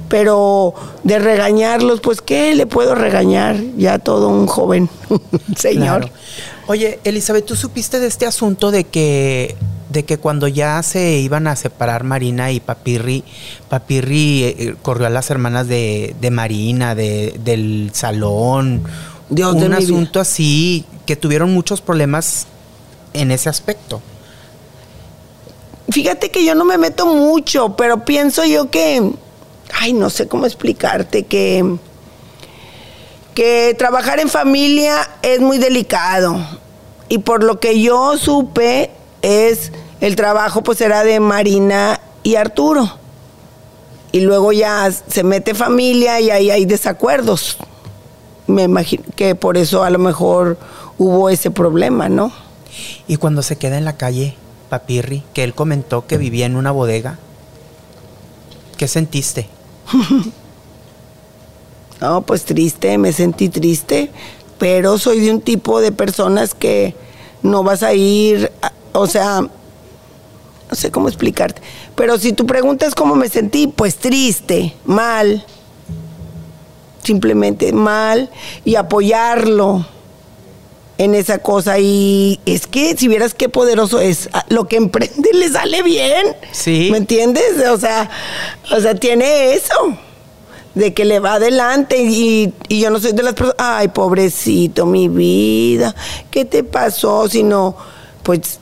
[0.08, 3.58] Pero de regañarlos, pues, ¿qué le puedo regañar?
[3.76, 4.90] Ya todo un joven
[5.58, 6.10] señor.
[6.68, 9.56] Oye, Elizabeth, ¿tú supiste de este asunto de que,
[9.90, 13.24] de que cuando ya se iban a separar Marina y Papirri,
[13.70, 18.84] Papirri eh, eh, corrió a las hermanas de, de Marina, de, del salón.
[19.30, 22.48] Dios de un asunto así, que tuvieron muchos problemas
[23.14, 24.02] en ese aspecto.
[25.90, 29.12] Fíjate que yo no me meto mucho, pero pienso yo que,
[29.74, 31.78] ay, no sé cómo explicarte, que,
[33.34, 36.38] que trabajar en familia es muy delicado.
[37.10, 38.92] Y por lo que yo supe,
[39.22, 42.98] es el trabajo pues era de Marina y Arturo.
[44.12, 47.58] Y luego ya se mete familia y ahí hay desacuerdos.
[48.46, 50.58] Me imagino que por eso a lo mejor
[50.98, 52.32] hubo ese problema, ¿no?
[53.08, 54.36] Y cuando se queda en la calle,
[54.70, 57.18] Papirri, que él comentó que vivía en una bodega,
[58.78, 59.48] ¿qué sentiste?
[62.04, 64.12] No, pues triste, me sentí triste,
[64.60, 66.96] pero soy de un tipo de personas que
[67.44, 69.50] no vas a ir, a- o sea, no
[70.76, 71.62] sé cómo explicarte,
[71.96, 75.46] pero si tú preguntas cómo me sentí, pues triste, mal,
[77.06, 78.30] simplemente mal,
[78.66, 79.86] y apoyarlo
[80.98, 85.48] en esa cosa, y es que si vieras qué poderoso es, lo que emprende le
[85.48, 86.90] sale bien, Sí.
[86.92, 87.66] ¿me entiendes?
[87.72, 88.10] O sea,
[88.76, 89.74] o sea, tiene eso
[90.76, 94.86] de que le va adelante y, y yo no soy de las personas, ay, pobrecito,
[94.86, 95.96] mi vida,
[96.32, 97.28] ¿qué te pasó?
[97.30, 97.76] Sino,
[98.24, 98.60] pues,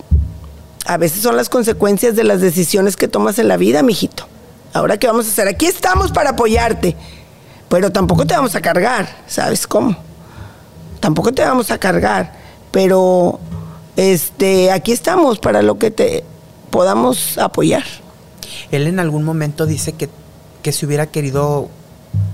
[0.85, 4.27] a veces son las consecuencias de las decisiones que tomas en la vida, mijito.
[4.73, 5.47] Ahora, ¿qué vamos a hacer?
[5.47, 6.95] Aquí estamos para apoyarte,
[7.69, 9.95] pero tampoco te vamos a cargar, ¿sabes cómo?
[10.99, 12.33] Tampoco te vamos a cargar,
[12.71, 13.39] pero,
[13.95, 16.23] este, aquí estamos para lo que te
[16.71, 17.83] podamos apoyar.
[18.71, 20.09] Él en algún momento dice que,
[20.61, 21.69] que si hubiera querido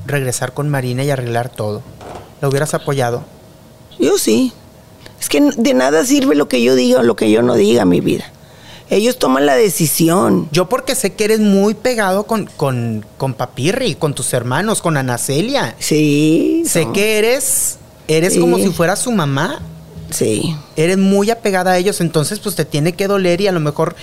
[0.05, 1.81] regresar con Marina y arreglar todo,
[2.41, 3.23] ¿lo hubieras apoyado?
[3.99, 4.53] Yo sí.
[5.19, 7.85] Es que de nada sirve lo que yo diga o lo que yo no diga,
[7.85, 8.31] mi vida.
[8.89, 10.47] Ellos toman la decisión.
[10.51, 14.95] Yo porque sé que eres muy pegado con, con, con Papirri, con tus hermanos, con
[14.95, 15.75] Ana Celia.
[15.79, 16.63] Sí.
[16.65, 18.39] Sé no, que eres, eres Sí.
[18.39, 19.59] como si fueras su mamá.
[20.09, 20.55] Sí.
[20.77, 23.95] Eres muy apegada a ellos, entonces pues te tiene que doler y a lo mejor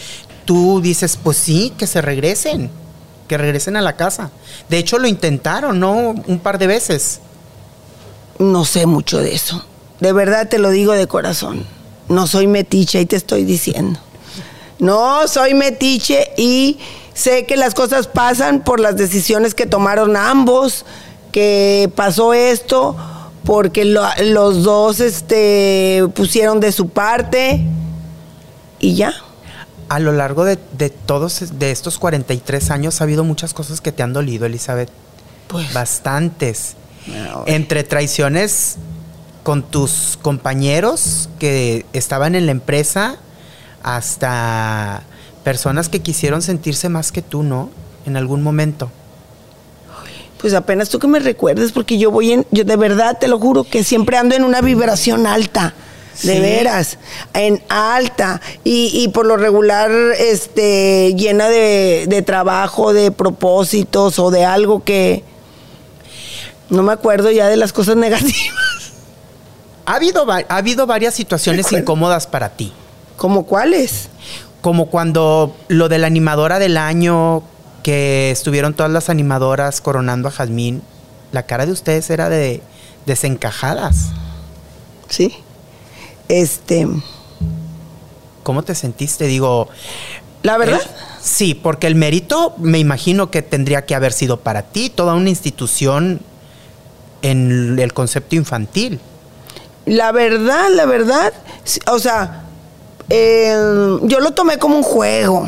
[0.44, 2.68] tú dices, pues sí, que se regresen,
[3.28, 4.30] que regresen a la casa.
[4.68, 5.92] De hecho lo intentaron, ¿no?
[6.26, 7.20] Un par de veces.
[8.38, 9.64] No sé mucho de eso.
[10.00, 11.64] De verdad te lo digo de corazón.
[12.08, 13.98] No soy metiche y te estoy diciendo.
[14.78, 16.78] No soy metiche y
[17.14, 20.84] sé que las cosas pasan por las decisiones que tomaron ambos,
[21.32, 22.96] que pasó esto
[23.44, 27.64] porque lo- los dos este, pusieron de su parte
[28.80, 29.14] y ya.
[29.88, 33.92] A lo largo de, de todos de estos 43 años ha habido muchas cosas que
[33.92, 34.90] te han dolido, Elizabeth.
[35.48, 36.74] Pues, Bastantes.
[37.06, 38.76] no, Entre traiciones
[39.42, 43.16] con tus compañeros que estaban en la empresa
[43.82, 45.02] hasta
[45.44, 47.70] personas que quisieron sentirse más que tú, ¿no?
[48.06, 48.90] En algún momento.
[50.40, 53.38] Pues apenas tú que me recuerdes, porque yo voy en, yo de verdad te lo
[53.38, 55.74] juro que siempre ando en una vibración alta.
[56.22, 56.98] De veras,
[57.32, 64.30] en alta y, y por lo regular este, llena de, de trabajo, de propósitos o
[64.30, 65.24] de algo que
[66.70, 68.92] no me acuerdo ya de las cosas negativas.
[69.86, 72.72] Ha habido, ha habido varias situaciones incómodas para ti.
[73.16, 74.08] ¿Como cuáles?
[74.60, 77.42] Como cuando lo de la animadora del año,
[77.82, 80.82] que estuvieron todas las animadoras coronando a Jazmín,
[81.32, 82.62] la cara de ustedes era de
[83.04, 84.06] desencajadas.
[85.08, 85.36] Sí.
[86.28, 86.86] Este,
[88.42, 89.26] ¿Cómo te sentiste?
[89.26, 89.68] Digo,
[90.42, 90.88] la verdad, el-
[91.22, 95.30] sí, porque el mérito me imagino que tendría que haber sido para ti, toda una
[95.30, 96.20] institución
[97.22, 99.00] en el concepto infantil.
[99.86, 101.32] La verdad, la verdad,
[101.90, 102.44] o sea,
[103.08, 103.54] eh,
[104.02, 105.46] yo lo tomé como un juego.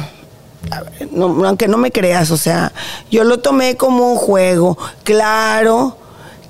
[0.71, 2.73] Ver, no- aunque no me creas, o sea,
[3.11, 4.77] yo lo tomé como un juego.
[5.05, 5.97] Claro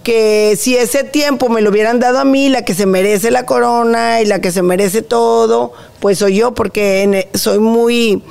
[0.06, 3.44] que si ese tiempo me lo hubieran dado a mí, la que se merece la
[3.44, 8.22] corona y la que se merece todo, pues soy yo, porque en e- soy muy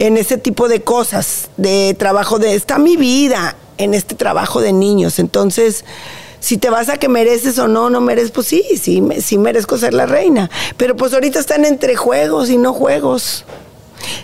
[0.00, 2.56] en ese tipo de cosas, de trabajo de...
[2.56, 5.84] Está mi vida en este trabajo de niños, entonces
[6.40, 9.38] si te vas a que mereces o no, no mereces, pues sí, sí, me- sí
[9.38, 10.50] merezco ser la reina.
[10.76, 13.44] Pero pues ahorita están entre juegos y no juegos.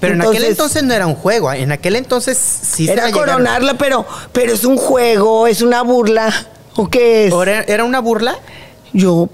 [0.00, 3.74] Pero en aquel entonces no era un juego, en aquel entonces sí se Era coronarla,
[3.78, 6.34] pero, pero es un juego, es una burla.
[6.80, 7.32] ¿O qué es?
[7.34, 8.38] ¿O ¿Era, era una burla?
[8.92, 9.28] Yo,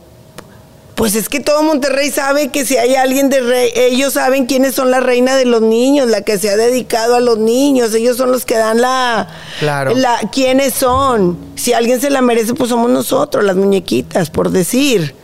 [0.95, 4.75] pues es que todo Monterrey sabe que si hay alguien de rey, ellos saben quiénes
[4.75, 8.17] son la reina de los niños, la que se ha dedicado a los niños, ellos
[8.17, 9.29] son los que dan la,
[9.61, 9.93] Claro.
[9.95, 11.37] la, quiénes son.
[11.57, 15.15] Si alguien se la merece, pues somos nosotros, las muñequitas, por decir.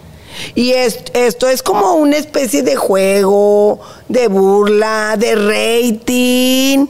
[0.55, 6.87] Y es- esto es como una especie de juego, de burla, de rating.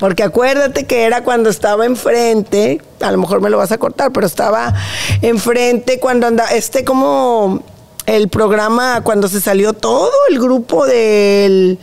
[0.00, 4.10] Porque acuérdate que era cuando estaba enfrente, a lo mejor me lo vas a cortar,
[4.12, 4.74] pero estaba
[5.22, 7.62] enfrente cuando anda, este como
[8.06, 11.78] el programa, cuando se salió todo el grupo del...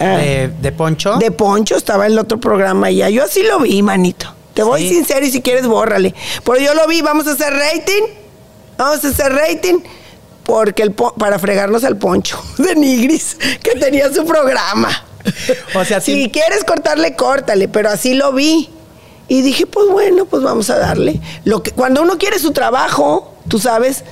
[0.00, 1.16] Ah, De, de Poncho.
[1.18, 3.08] de Poncho estaba el otro programa ya.
[3.10, 4.34] Yo así lo vi, manito.
[4.54, 4.94] Te voy Sí.
[4.94, 6.14] sincero y si quieres, bórrale.
[6.44, 8.02] Pero yo lo vi, vamos a hacer rating.
[8.76, 9.80] Vamos a hacer rating.
[10.44, 14.88] Porque el po- para fregarnos al Poncho de Nigris, que tenía su programa.
[15.74, 18.70] O sea, si quieres cortarle, córtale, pero así lo vi.
[19.28, 21.20] Y dije, pues bueno, pues vamos a darle.
[21.44, 24.04] Lo que, cuando uno quiere su trabajo, tú sabes,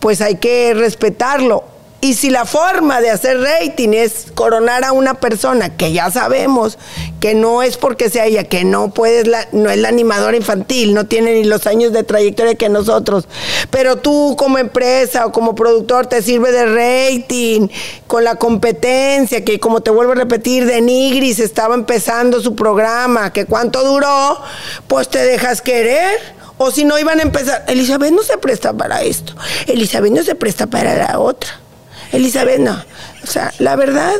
[0.00, 1.64] pues hay que respetarlo.
[2.06, 6.78] Y si la forma de hacer rating es coronar a una persona que ya sabemos
[7.18, 11.06] que no es porque sea ella, que no puedes, no es la animadora infantil, no
[11.06, 13.26] tiene ni los años de trayectoria que nosotros,
[13.72, 17.66] pero tú como empresa o como productor te sirve de rating
[18.06, 23.32] con la competencia, que como te vuelvo a repetir, de Nigris estaba empezando su programa,
[23.32, 24.40] que cuánto duró,
[24.86, 26.36] pues te dejas querer.
[26.56, 29.34] O si no iban a empezar, Elizabeth no se presta para esto,
[29.66, 31.65] Elizabeth no se presta para la otra.
[32.12, 32.82] Elizabeth no.
[33.22, 34.14] O sea, la verdad,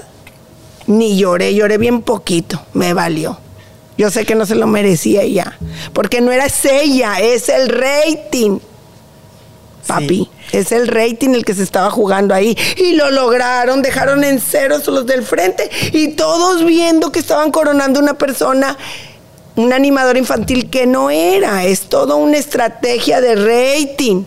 [0.86, 3.38] ni lloré, lloré bien poquito, me valió.
[3.98, 5.56] Yo sé que no se lo merecía ya,
[5.92, 8.58] porque no era ella, es el rating.
[9.86, 12.58] Papi, es el rating el que se estaba jugando ahí.
[12.76, 18.00] Y lo lograron, dejaron en ceros los del frente y todos viendo que estaban coronando
[18.00, 18.76] una persona,
[19.54, 21.64] un animador infantil que no era.
[21.64, 24.24] Es toda una estrategia de rating.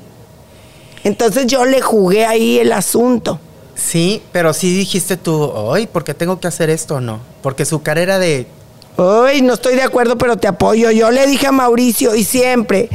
[1.04, 3.40] Entonces yo le jugué ahí el asunto.
[3.80, 7.22] Sí, pero sí dijiste tú, ay, ¿por qué tengo que hacer esto o no?
[7.42, 8.46] Porque su carrera de.
[8.98, 10.92] Ay, no estoy de acuerdo, pero te apoyo.
[10.92, 12.90] Yo le dije a Mauricio y siempre,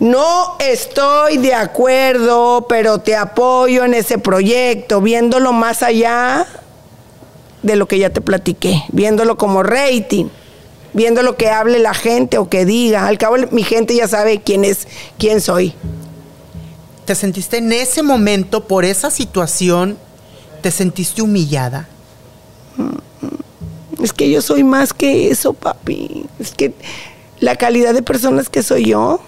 [0.00, 6.46] no estoy de acuerdo, pero te apoyo en ese proyecto, viéndolo más allá
[7.62, 10.26] de lo que ya te platiqué, viéndolo como rating,
[10.92, 13.06] viendo lo que hable la gente o que diga.
[13.06, 15.74] Al cabo, mi gente ya sabe quién es, quién soy.
[17.06, 19.96] ¿Te sentiste en ese momento, por esa situación,
[20.60, 21.88] te sentiste humillada?
[24.02, 26.26] Es que yo soy más que eso, papi.
[26.40, 26.74] Es que
[27.38, 29.20] la calidad de personas que soy yo,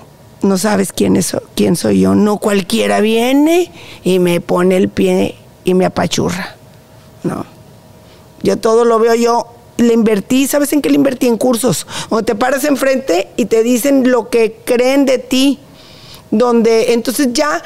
[0.42, 2.16] no sabes quién, es, quién soy yo.
[2.16, 3.70] No cualquiera viene
[4.02, 6.56] y me pone el pie y me apachurra.
[7.22, 7.46] No.
[8.42, 9.46] Yo todo lo veo yo.
[9.76, 11.28] Le invertí, ¿sabes en qué le invertí?
[11.28, 11.86] En cursos.
[12.08, 15.60] O te paras enfrente y te dicen lo que creen de ti.
[16.30, 17.62] Donde entonces ya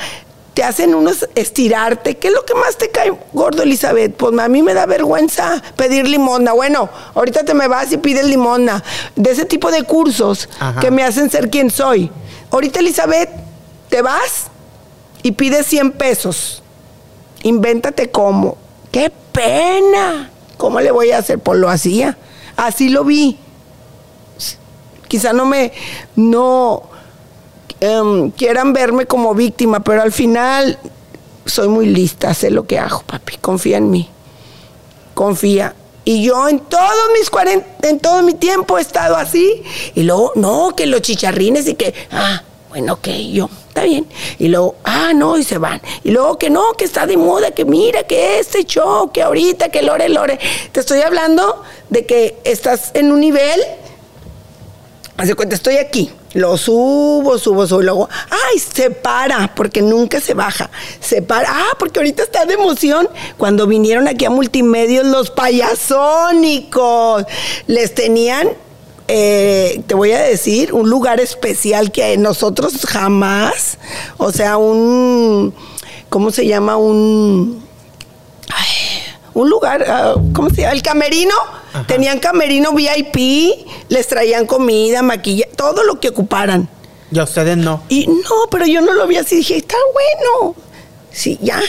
[0.54, 2.16] te hacen unos estirarte.
[2.16, 4.14] ¿Qué es lo que más te cae gordo, Elizabeth?
[4.14, 6.52] Pues a mí me da vergüenza pedir limosna.
[6.52, 8.82] Bueno, ahorita te me vas y pides limosna.
[9.16, 10.80] De ese tipo de cursos Ajá.
[10.80, 12.10] que me hacen ser quien soy.
[12.50, 13.30] Ahorita, Elizabeth,
[13.88, 14.48] te vas
[15.22, 16.62] y pides 100 pesos.
[17.42, 18.58] Invéntate cómo.
[18.90, 20.30] ¡Qué pena!
[20.58, 21.38] ¿Cómo le voy a hacer?
[21.38, 22.16] Pues lo hacía.
[22.56, 23.38] Así lo vi.
[25.08, 25.72] Quizá no me.
[26.14, 26.91] No
[27.82, 30.78] em, quieran verme como víctima, pero al final
[31.44, 33.38] soy muy lista, sé lo que hago, papi.
[33.38, 34.08] Confía en mí.
[35.14, 35.74] Confía.
[36.04, 39.62] Y yo en todos mis 40, en todo mi tiempo he estado así.
[39.94, 44.06] Y luego, no, que los chicharrines y que, ah, bueno, ok, yo, está bien.
[44.38, 45.82] Y luego, ah, no, y se van.
[46.04, 49.70] Y luego que no, que está de moda, que mira, que este show, que ahorita,
[49.70, 50.38] que lore, lore.
[50.70, 53.60] Te estoy hablando de que estás en un nivel
[55.16, 60.20] Hace cuenta, estoy aquí, lo subo, subo, subo, y luego, ay, se para, porque nunca
[60.20, 60.70] se baja.
[61.00, 63.08] Se para, ah, porque ahorita está de emoción.
[63.36, 67.24] Cuando vinieron aquí a Multimedios los payasónicos,
[67.66, 68.48] les tenían,
[69.06, 73.78] eh, te voy a decir, un lugar especial que nosotros jamás,
[74.16, 75.54] o sea, un,
[76.08, 76.78] ¿cómo se llama?
[76.78, 77.62] Un
[79.34, 80.72] un lugar, ah, ¿cómo se llama?
[80.74, 81.34] El camerino.
[81.86, 86.68] Tenían camerino VIP, les traían comida, maquillaje, todo lo que ocuparan.
[87.10, 87.82] Y a ustedes no.
[87.88, 90.54] Y no, pero yo no lo vi así, dije, está bueno.
[91.10, 91.60] Sí, ya.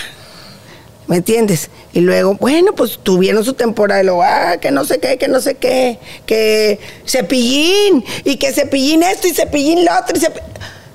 [1.08, 1.70] ¿Me entiendes?
[1.94, 5.28] Y luego, bueno, pues tuvieron su temporada y luego, ah, que no sé qué, que
[5.28, 10.16] no sé qué, que cepillín, y que cepillín esto y cepillín lo otro.
[10.18, 10.42] Y cepi-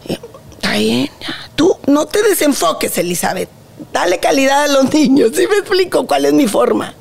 [0.09, 0.13] Y,
[0.55, 1.11] Está bien.
[1.57, 3.49] Tú no te desenfoques, Elizabeth.
[3.93, 5.33] Dale calidad a los niños.
[5.37, 6.95] ¿Sí me explico cuál es mi forma?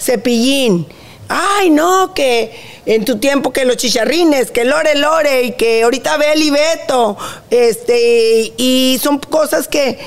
[0.00, 0.86] Cepillín.
[1.28, 2.52] Ay, no, que
[2.86, 7.16] en tu tiempo que los chicharrines, que Lore Lore y que ahorita Bel y Beto.
[7.50, 9.98] Este, y son cosas que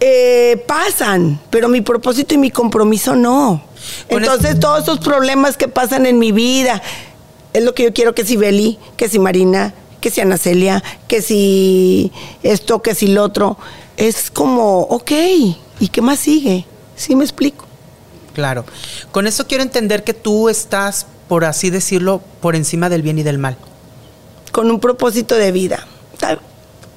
[0.00, 3.62] eh, pasan, pero mi propósito y mi compromiso no.
[4.08, 6.82] Entonces, todos esos problemas que pasan en mi vida,
[7.52, 10.36] es lo que yo quiero que si Beli, que si Marina, que que si Ana
[10.36, 12.12] Celia, que si
[12.42, 13.56] esto, que si lo otro.
[13.96, 15.10] Es como, ok,
[15.80, 16.64] ¿y qué más sigue?
[16.94, 17.67] ¿Sí me explico?
[18.38, 18.64] Claro.
[19.10, 23.24] Con eso quiero entender que tú estás, por así decirlo, por encima del bien y
[23.24, 23.56] del mal.
[24.52, 25.88] Con un propósito de vida.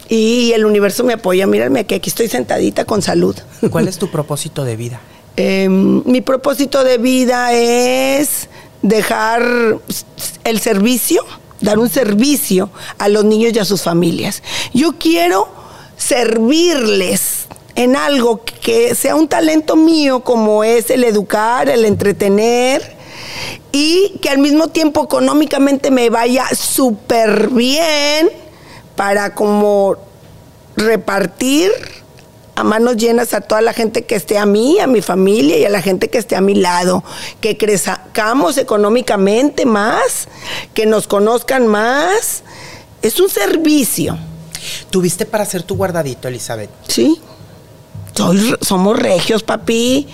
[0.08, 1.48] Y el universo me apoya.
[1.48, 3.36] Mírame que aquí estoy sentadita con salud.
[3.72, 5.02] ¿Cuál es tu propósito de vida?
[5.36, 8.48] Em, mi propósito de vida es
[8.84, 9.42] dejar
[10.44, 11.26] el servicio,
[11.60, 12.70] dar un servicio
[13.00, 14.44] a los niños y a sus familias.
[14.76, 15.50] Yo quiero
[15.98, 17.41] servirles
[17.76, 22.96] en algo que sea un talento mío como es el educar, el entretener
[23.72, 28.30] y que al mismo tiempo económicamente me vaya súper bien
[28.96, 29.96] para como
[30.76, 31.72] repartir
[32.56, 35.66] a manos llenas a toda la gente que esté a mí, a mi familia y
[35.66, 37.04] a la gente que esté a mi lado,
[37.40, 40.28] que crezcamos económicamente más,
[40.74, 42.44] que nos conozcan más.
[43.02, 44.18] Es un servicio.
[44.90, 46.70] ¿Tuviste para hacer tu guardadito, Elizabeth?
[46.88, 47.20] Sí.
[48.62, 50.08] Somos regios, papi.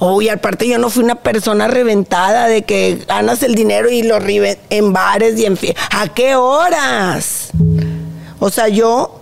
[0.00, 4.18] Uy, aparte yo no fui una persona reventada de que ganas el dinero y lo
[4.18, 5.58] ribe en bares y en
[5.90, 7.50] ¿A qué horas?
[8.40, 9.20] O sea, yo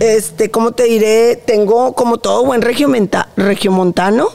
[0.00, 1.36] este, ¿cómo te diré?
[1.36, 4.28] Tengo como todo buen regiomontano,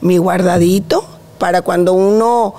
[0.00, 1.04] mi guardadito,
[1.38, 2.54] para cuando uno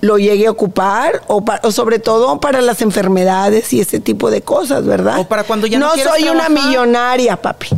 [0.00, 4.84] lo llegue a ocupar, o, sobre todo para las enfermedades y ese tipo de cosas,
[4.84, 5.20] ¿verdad?
[5.20, 7.68] O para cuando ya no, no soy una millonaria, papi.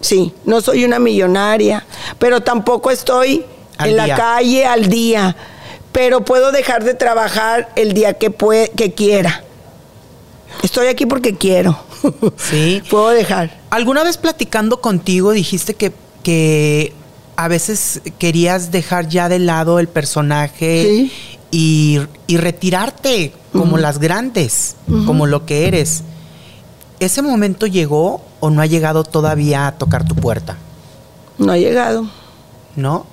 [0.00, 1.84] Sí, no soy una millonaria,
[2.18, 3.44] pero tampoco estoy
[3.78, 5.36] en la calle al día,
[5.92, 8.34] pero puedo dejar de trabajar el día que,
[8.76, 9.44] que quiera.
[10.62, 11.78] Estoy aquí porque quiero.
[12.38, 12.82] Sí.
[12.88, 13.60] Puedo dejar.
[13.68, 15.92] ¿Alguna vez platicando contigo dijiste que,
[16.22, 16.94] que
[17.36, 21.10] a veces querías dejar ya de lado el personaje
[21.50, 26.02] y, retirarte como las grandes, como lo que eres?
[27.00, 30.56] ¿Ese momento llegó o no ha llegado todavía a tocar tu puerta?
[31.38, 32.06] No ha llegado.
[32.76, 33.06] ¿No?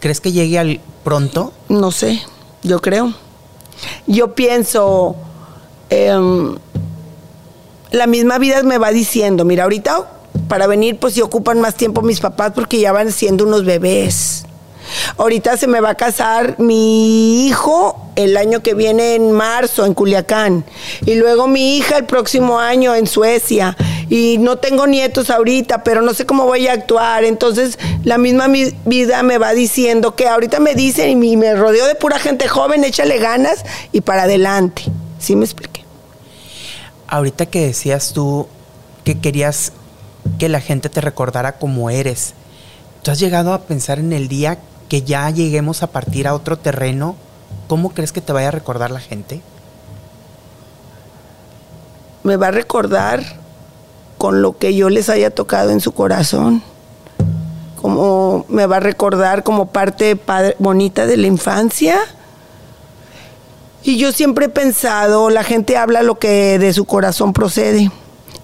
[0.00, 1.52] ¿Crees que llegue al pronto?
[1.68, 2.22] No sé,
[2.62, 3.12] yo creo.
[4.06, 5.16] Yo pienso,
[5.90, 6.56] em,
[7.90, 10.08] la misma vida me va diciendo, mira, ahorita
[10.48, 14.44] para venir pues si ocupan más tiempo mis papás porque ya van siendo unos bebés.
[15.16, 19.94] Ahorita se me va a casar mi hijo el año que viene en marzo en
[19.94, 20.64] Culiacán
[21.06, 23.76] y luego mi hija el próximo año en Suecia
[24.08, 27.24] y no tengo nietos ahorita, pero no sé cómo voy a actuar.
[27.24, 28.48] Entonces la misma
[28.84, 32.84] vida me va diciendo que ahorita me dicen y me rodeo de pura gente joven,
[32.84, 34.84] échale ganas y para adelante.
[35.18, 35.82] ¿Sí me expliqué?
[37.12, 38.48] ahorita que decías tú
[39.04, 39.72] que querías
[40.38, 42.32] que la gente te recordara como eres,
[43.02, 44.58] ¿tú has llegado a pensar en el día
[44.88, 47.16] que ya lleguemos a partir a otro terreno?
[47.68, 49.40] ¿Cómo crees que te vaya a recordar la gente?
[52.22, 53.22] Me va a recordar
[54.18, 56.62] con lo que yo les haya tocado en su corazón.
[57.80, 60.18] Como me va a recordar como parte
[60.58, 61.98] bonita de la infancia
[63.84, 67.90] y yo siempre he pensado, la gente habla lo que de su corazón procede.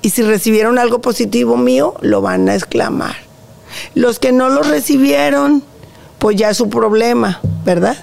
[0.03, 3.15] Y si recibieron algo positivo mío, lo van a exclamar.
[3.95, 5.63] Los que no lo recibieron,
[6.19, 7.97] pues ya es su problema, ¿verdad?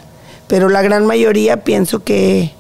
[0.48, 2.52] Pero la gran mayoría pienso que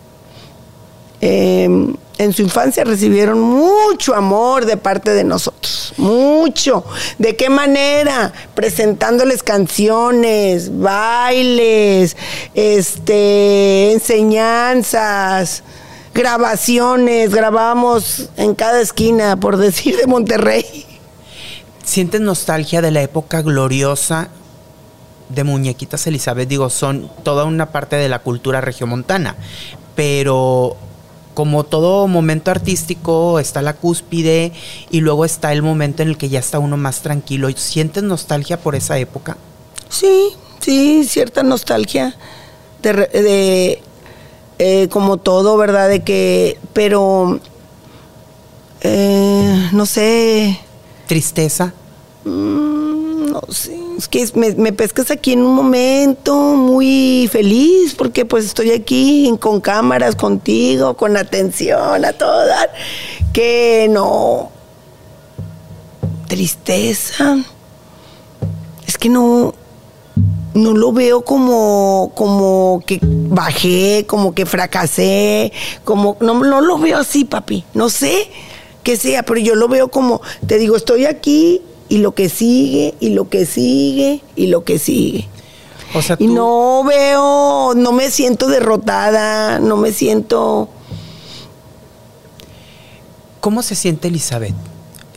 [1.21, 6.83] em, en su infancia recibieron mucho amor de parte de nosotros, mucho.
[7.17, 8.31] ¿De qué manera?
[8.53, 12.15] Presentándoles canciones, bailes,
[12.53, 15.63] este, enseñanzas,
[16.13, 20.85] grabaciones, grabamos en cada esquina, por decir, de Monterrey.
[21.83, 24.29] ¿Sientes nostalgia de la época gloriosa
[25.29, 26.47] de Muñequitas Elizabeth?
[26.47, 29.35] Digo, son toda una parte de la cultura regiomontana,
[29.95, 30.77] pero
[31.33, 34.53] como todo momento artístico está la cúspide
[34.89, 37.49] y luego está el momento en el que ya está uno más tranquilo.
[37.55, 39.37] ¿Sientes nostalgia por esa época?
[39.89, 42.15] Sí, sí, cierta nostalgia
[42.81, 43.81] de,
[44.59, 45.89] eh, como todo, ¿verdad?
[45.89, 47.39] De que, pero,
[48.81, 50.59] eh, no sé.
[51.07, 51.73] Tristeza.
[52.23, 53.04] Mm,
[53.97, 59.61] es que me, pescas aquí en un momento muy feliz porque pues estoy aquí con
[59.61, 62.67] cámaras contigo, con atención a todas,
[63.33, 64.51] que no,
[66.27, 67.37] tristeza,
[68.87, 69.53] es que no,
[70.53, 75.51] no lo veo como, como que bajé, como que fracasé,
[75.83, 78.29] como, no, no lo veo así, papi, no sé
[78.83, 82.95] qué sea, pero yo lo veo como, te digo, estoy aquí y lo que sigue,
[82.99, 85.27] y lo que sigue, y lo que sigue.
[85.93, 90.69] O sea, Y no veo, no me siento derrotada, no me siento...
[93.39, 94.55] ¿Cómo se siente Elizabeth?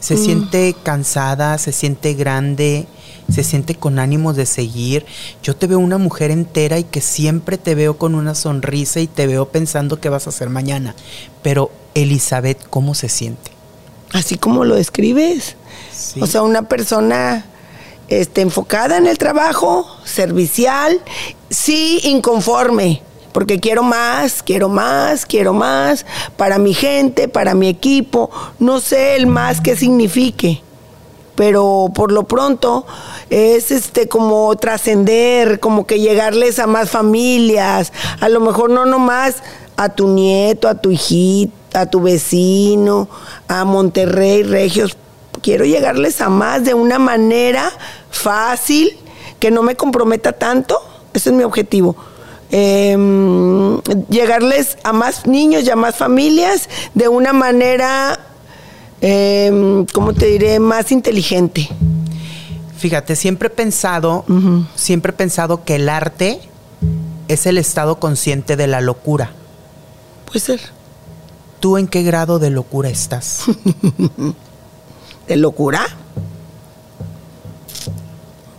[0.00, 0.24] ¿Se Mm.
[0.24, 1.58] siente cansada?
[1.58, 2.86] ¿Se siente grande?
[3.32, 5.04] ¿Se siente con ánimos de seguir?
[5.42, 9.06] Yo te veo una mujer entera y que siempre te veo con una sonrisa y
[9.06, 10.94] te veo pensando qué vas a hacer mañana.
[11.42, 13.50] Pero Elizabeth, ¿cómo se siente?
[14.12, 15.56] Así como lo describes.
[16.20, 17.44] O sea, una persona
[18.08, 21.00] este, enfocada en el trabajo, servicial,
[21.50, 28.30] sí inconforme, porque quiero más, quiero más, quiero más, para mi gente, para mi equipo,
[28.58, 30.62] no sé el más que signifique.
[31.36, 32.84] Pero por lo pronto
[33.30, 39.36] es este como trascender, como que llegarles a más familias, a lo mejor no nomás
[39.76, 43.08] a tu nieto, a tu hijita, a tu vecino,
[43.46, 44.96] a Monterrey, Regios,
[45.42, 47.70] quiero llegarles a más de una manera
[48.10, 48.96] fácil,
[49.38, 50.78] que no me comprometa tanto.
[51.12, 51.96] Ese es mi objetivo.
[52.50, 58.18] Em, llegarles a más niños y a más familias de una manera,
[59.00, 61.68] em, ¿cómo te diré?, más inteligente.
[62.78, 64.24] Fíjate, siempre he pensado,
[64.76, 66.40] siempre he pensado que el arte
[67.26, 69.32] es el estado consciente de la locura.
[70.26, 70.60] Puede ser.
[71.60, 73.42] ¿Tú en qué grado de locura estás?
[75.28, 75.82] ¿De locura?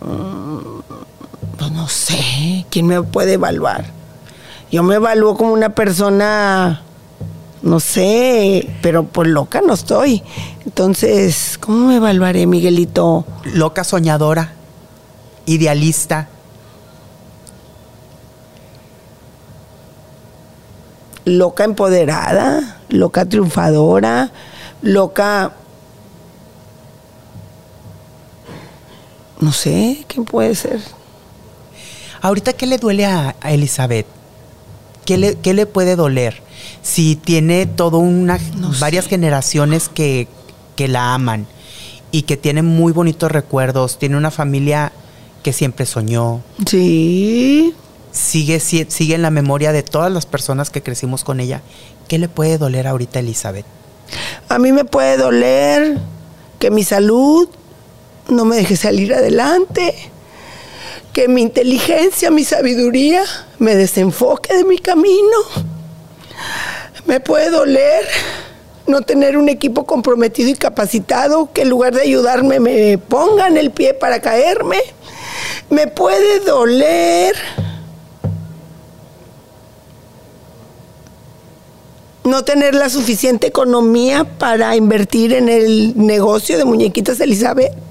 [0.00, 0.80] Mm,
[1.58, 3.84] Pues no sé, ¿quién me puede evaluar?
[4.70, 6.80] Yo me evalúo como una persona,
[7.62, 10.22] no sé, pero por loca no estoy.
[10.64, 13.26] Entonces, ¿cómo me evaluaré, Miguelito?
[13.52, 14.52] Loca soñadora,
[15.46, 16.28] idealista.
[21.24, 24.30] Loca empoderada, loca triunfadora,
[24.82, 25.52] loca...
[29.40, 30.80] No sé, ¿quién puede ser?
[32.22, 34.06] Ahorita, ¿qué le duele a, a Elizabeth?
[35.04, 36.42] ¿Qué le, qué le puede doler?
[36.82, 38.80] Si tiene todo una No sé.
[38.80, 40.28] varias generaciones que,
[40.76, 41.46] que la aman
[42.12, 44.92] y que tiene muy bonitos recuerdos, tiene una familia
[45.42, 47.72] que siempre soñó, Sí,
[48.12, 51.62] sigue, si- sigue en la memoria de todas las personas que crecimos con ella.
[52.08, 53.64] ¿Qué le puede doler ahorita a Elizabeth?
[54.50, 55.98] A mí me puede doler
[56.58, 57.48] que mi salud
[58.30, 59.94] no me deje salir adelante,
[61.12, 63.24] que mi inteligencia, mi sabiduría
[63.58, 65.38] me desenfoque de mi camino.
[67.06, 68.06] Me puede doler
[68.86, 73.70] no tener un equipo comprometido y capacitado que en lugar de ayudarme me pongan el
[73.70, 74.78] pie para caerme.
[75.70, 77.36] Me puede doler
[82.24, 87.89] no tener la suficiente economía para invertir en el negocio de muñequitas Elizabeth.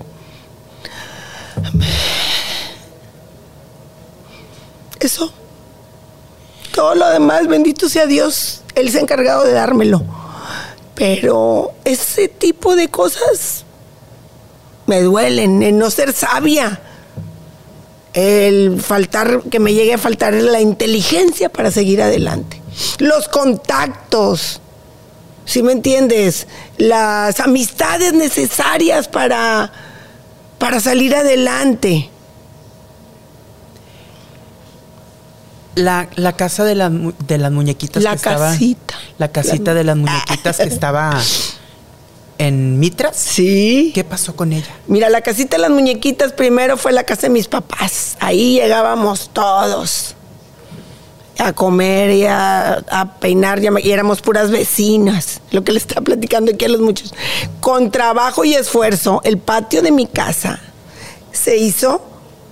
[4.99, 5.31] Eso.
[6.73, 10.03] Todo lo demás, bendito sea Dios, Él se ha encargado de dármelo.
[10.95, 13.63] Pero ese tipo de cosas
[14.85, 16.81] me duelen, el no ser sabia,
[18.13, 22.61] el faltar, que me llegue a faltar la inteligencia para seguir adelante.
[22.97, 24.61] Los contactos,
[25.45, 26.47] si me entiendes?
[26.77, 29.71] Las amistades necesarias para,
[30.59, 32.09] para salir adelante.
[35.75, 38.51] La, la casa de, la de las muñequitas La que estaba.
[38.51, 38.95] casita.
[39.17, 41.17] La casita La- de las muñequitas que estaba
[42.37, 43.15] en Mitras.
[43.15, 43.91] Sí.
[43.93, 44.67] ¿Qué pasó con ella?
[44.87, 48.17] Mira, la casita de las muñequitas primero fue la casa de mis papás.
[48.19, 50.15] Ahí llegábamos todos
[51.39, 55.41] a comer y a, peinar y éramos puras vecinas.
[55.51, 57.13] Lo que le estaba platicando aquí a los muchos.
[57.59, 60.59] Con trabajo y esfuerzo, el patio de mi casa
[61.31, 62.01] se hizo,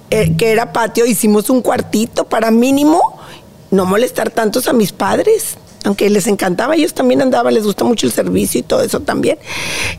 [0.09, 3.01] eh, que era patio, hicimos un cuartito para mínimo
[3.69, 5.57] no molestar tantos a mis padres.
[5.83, 9.37] Aunque les encantaba, ellos también andaban, les gusta mucho el servicio y todo eso también.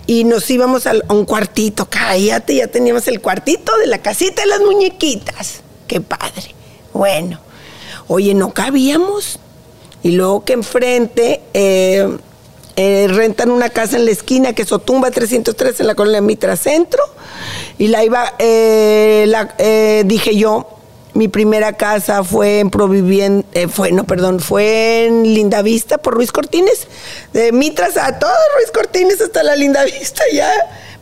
[0.07, 4.49] Y nos íbamos a un cuartito, cállate, ya teníamos el cuartito de la casita de
[4.49, 5.61] las muñequitas.
[5.86, 6.55] Qué padre.
[6.93, 7.39] Bueno,
[8.09, 9.38] oye, no cabíamos.
[10.02, 12.09] Y luego que enfrente eh,
[12.76, 16.56] eh, rentan una casa en la esquina que es Otumba 303 en la colonia Mitra
[16.56, 17.02] Centro.
[17.78, 20.78] Y la iba, eh, la, eh, dije yo,
[21.14, 26.14] mi primera casa fue en Provivien, eh, fue, no, perdón, fue en Linda Vista por
[26.14, 26.86] Ruiz Cortines.
[27.32, 30.50] De Mitras a todo Ruiz Cortines hasta la Linda Vista ya.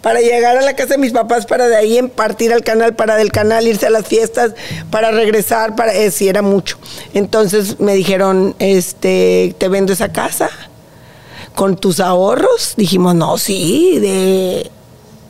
[0.06, 3.16] Para llegar a la casa de mis papás, para de ahí partir al canal, para
[3.16, 4.52] del canal irse a las fiestas,
[4.88, 6.78] para regresar, para, eh, sí, era mucho.
[7.12, 10.48] Entonces me dijeron, este, te vendo esa casa
[11.56, 12.74] con tus ahorros.
[12.76, 14.70] Dijimos, no, sí, de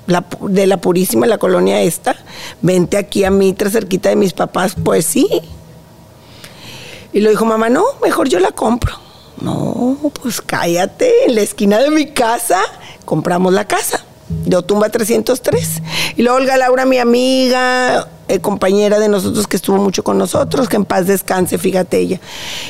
[0.06, 2.14] la, Purísima, la colonia esta,
[2.60, 5.26] vente aquí a Mitra, cerquita de mis papás, pues sí.
[7.14, 8.92] Y lo dijo mamá, no, mejor yo la compro.
[9.40, 12.60] No, pues cállate, en la esquina de mi casa,
[13.06, 15.82] compramos la casa de Otumba 303.
[16.16, 20.68] Y luego Olga Laura, mi amiga, eh, compañera de nosotros que estuvo mucho con nosotros,
[20.68, 22.20] que en paz descanse, fíjate ella.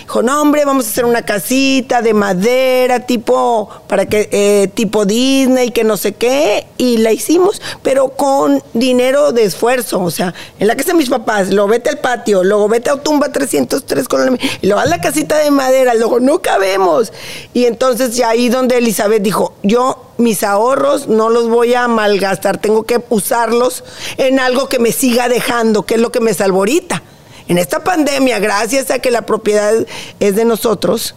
[0.01, 5.05] Dijo, no hombre, vamos a hacer una casita de madera, tipo, para que, eh, tipo
[5.05, 10.35] Disney, que no sé qué, y la hicimos, pero con dinero de esfuerzo, o sea,
[10.59, 14.09] en la casa de mis papás, luego vete al patio, luego vete a Otumba 303
[14.09, 17.13] con y luego a la casita de madera, luego no cabemos.
[17.55, 22.59] Y entonces ya ahí donde Elizabeth dijo, yo mis ahorros no los voy a malgastar,
[22.59, 23.85] tengo que usarlos
[24.17, 25.46] en algo que me siga dejando,
[25.87, 27.03] que es lo que me salvo ahorita.
[27.49, 29.73] En esta pandemia, gracias a que la propiedad
[30.19, 31.15] es de nosotros,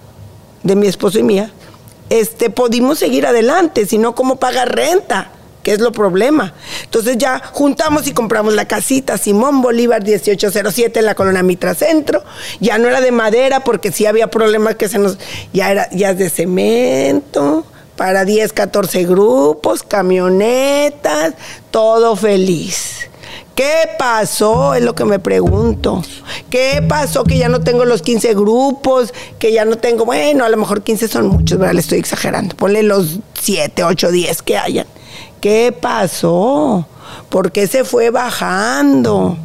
[0.61, 1.51] de mi esposo y mía,
[2.09, 5.31] este, pudimos seguir adelante, sino cómo pagar renta,
[5.63, 6.53] que es lo problema.
[6.83, 12.23] Entonces ya juntamos y compramos la casita Simón Bolívar 1807 en la colonia Mitra Centro.
[12.59, 15.17] Ya no era de madera porque sí había problemas que se nos...
[15.53, 17.65] Ya, era, ya es de cemento
[17.95, 21.33] para 10, 14 grupos, camionetas,
[21.71, 23.08] todo feliz.
[23.59, 24.73] ¿Qué pasó?
[24.73, 26.01] Es lo que me pregunto.
[26.49, 29.13] ¿Qué pasó que ya no tengo los 15 grupos?
[29.37, 31.73] Que ya no tengo, bueno, a lo mejor 15 son muchos, ¿verdad?
[31.73, 32.55] Le estoy exagerando.
[32.55, 34.87] Ponle los 7, 8, 10 que hayan.
[35.41, 36.87] ¿Qué pasó?
[37.27, 39.37] ¿Por qué se fue bajando?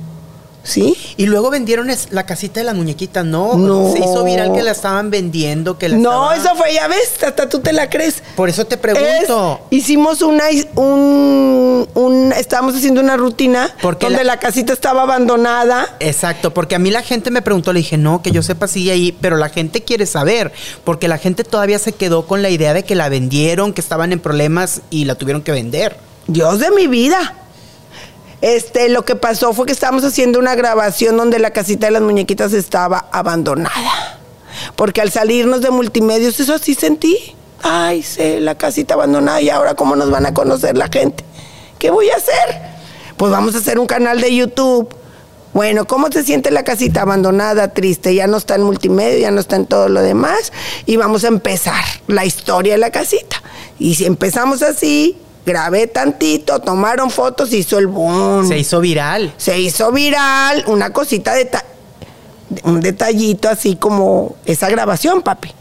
[0.66, 0.96] ¿Sí?
[1.18, 3.54] Y luego vendieron la casita de las muñequitas, ¿no?
[3.58, 3.92] No.
[3.92, 7.22] Se hizo viral que la estaban vendiendo, que la No, estaba- eso fue, ya ves,
[7.22, 8.22] hasta tú te la crees.
[8.34, 9.60] Por eso te pregunto.
[9.70, 10.44] Es- hicimos una,
[10.76, 14.40] un, un- estábamos haciendo una rutina Porque donde la- la...
[14.40, 15.96] casita estaba abandonada.
[16.00, 18.92] Exacto, porque a mí la gente me preguntó, le dije, no, que yo sepa sigue
[18.92, 20.52] ahí, pero la gente quiere saber,
[20.84, 24.12] porque la gente todavía se quedó con la idea de que la vendieron, que estaban
[24.12, 25.96] en problemas y la tuvieron que vender.
[26.26, 27.34] Dios de mi vida.
[28.40, 32.02] Este, lo que pasó fue que estábamos haciendo una grabación donde la casita de las
[32.02, 34.18] muñequitas estaba abandonada.
[34.76, 37.34] Porque al salirnos de multimedios, eso sí sentí.
[37.62, 41.24] Ay, sé, la casita abandonada y ahora cómo nos van a conocer la gente.
[41.78, 42.60] ¿Qué voy a hacer?
[43.16, 44.94] Pues vamos a hacer un canal de YouTube.
[45.54, 48.14] Bueno, ¿cómo se siente la casita abandonada, triste?
[48.14, 50.52] Ya no está en multimedia, ya no está en todo lo demás.
[50.84, 53.40] Y vamos a empezar la historia de la casita.
[53.78, 55.16] Y si empezamos así,
[55.46, 58.48] grabé tantito, tomaron fotos, hizo el boom.
[58.48, 59.32] Se hizo viral.
[59.36, 61.64] Se hizo viral una cosita de ta-
[62.64, 65.52] un detallito así como esa grabación, papi.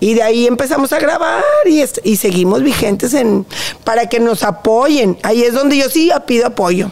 [0.00, 3.44] Y de ahí empezamos a grabar y, es- y seguimos vigentes en
[3.84, 5.18] para que nos apoyen.
[5.22, 6.90] Ahí es donde yo sí pido apoyo.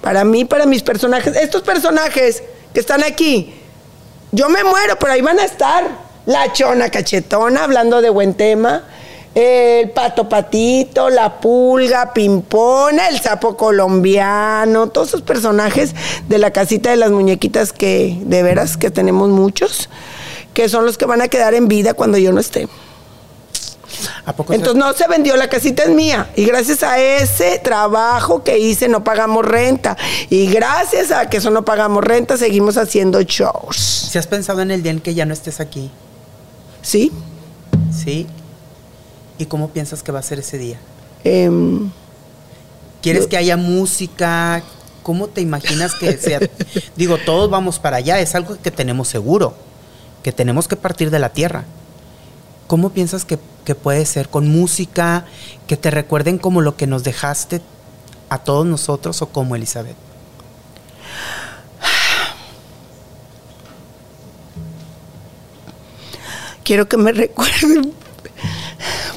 [0.00, 1.36] Para mí, para mis personajes.
[1.36, 2.42] Estos personajes
[2.72, 3.54] que están aquí,
[4.32, 6.06] yo me muero, pero ahí van a estar.
[6.26, 8.84] La chona cachetona, hablando de buen tema.
[9.38, 15.94] El pato patito, la pulga, pimpona, el sapo colombiano, todos esos personajes
[16.26, 19.90] de la casita de las muñequitas que de veras que tenemos muchos,
[20.54, 22.66] que son los que van a quedar en vida cuando yo no esté.
[24.24, 26.30] ¿A poco se- Entonces no se vendió, la casita es mía.
[26.34, 29.98] Y gracias a ese trabajo que hice no pagamos renta.
[30.30, 33.76] Y gracias a que eso no pagamos renta seguimos haciendo shows.
[34.10, 35.90] ¿Si has pensado en el día en que ya no estés aquí?
[36.80, 37.12] ¿Sí?
[37.92, 38.26] ¿Sí?
[39.38, 40.78] ¿Y cómo piensas que va a ser ese día?
[41.24, 41.90] Em,
[43.02, 44.62] ¿Quieres Yo- que haya música?
[45.02, 46.40] ¿Cómo te imaginas que sea?
[46.96, 49.54] Digo, todos vamos para allá, es algo que tenemos seguro,
[50.22, 51.64] que tenemos que partir de la tierra.
[52.66, 55.24] ¿Cómo piensas que, que puede ser con música,
[55.68, 57.60] que te recuerden como lo que nos dejaste
[58.28, 59.94] a todos nosotros o como Elizabeth?
[66.64, 67.92] quiero que me recuerden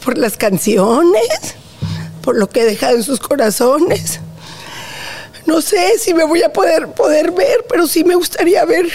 [0.10, 1.54] por las canciones,
[2.24, 4.20] por lo que he dejado en sus corazones.
[5.46, 8.88] No sé si me voy a poder, poder ver, pero sí me gustaría ver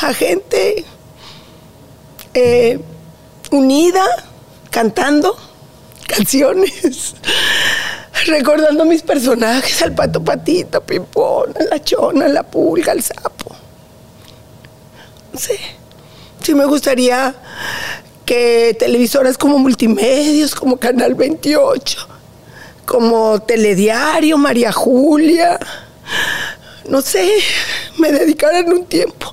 [0.00, 0.86] a gente
[2.32, 2.80] eh,
[3.50, 4.06] unida,
[4.70, 5.36] cantando
[6.06, 7.14] canciones,
[8.24, 13.54] recordando mis personajes, al pato patito, pimpón, a la chona, la pulga, al sapo.
[15.30, 15.58] No sé.
[16.42, 17.34] Sí me gustaría
[18.24, 22.08] que televisoras como Multimedios, como Canal 28,
[22.86, 25.58] como Telediario, María Julia,
[26.88, 27.30] no sé,
[27.98, 29.32] me dedicaran un tiempo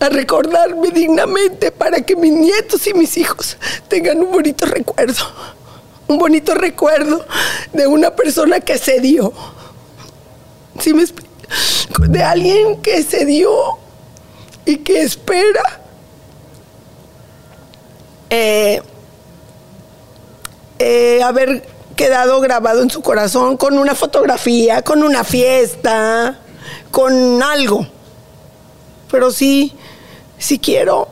[0.00, 3.56] a recordarme dignamente para que mis nietos y mis hijos
[3.88, 5.24] tengan un bonito recuerdo,
[6.06, 7.24] un bonito recuerdo
[7.72, 9.32] de una persona que se dio.
[10.80, 11.04] ¿Sí me?
[12.08, 13.78] De alguien que se dio
[14.66, 15.85] y que espera
[18.30, 18.82] eh,
[20.78, 21.66] eh, haber
[21.96, 26.38] quedado grabado en su corazón con una fotografía, con una fiesta,
[26.90, 27.86] con algo.
[29.10, 29.72] Pero sí,
[30.38, 31.08] sí quiero,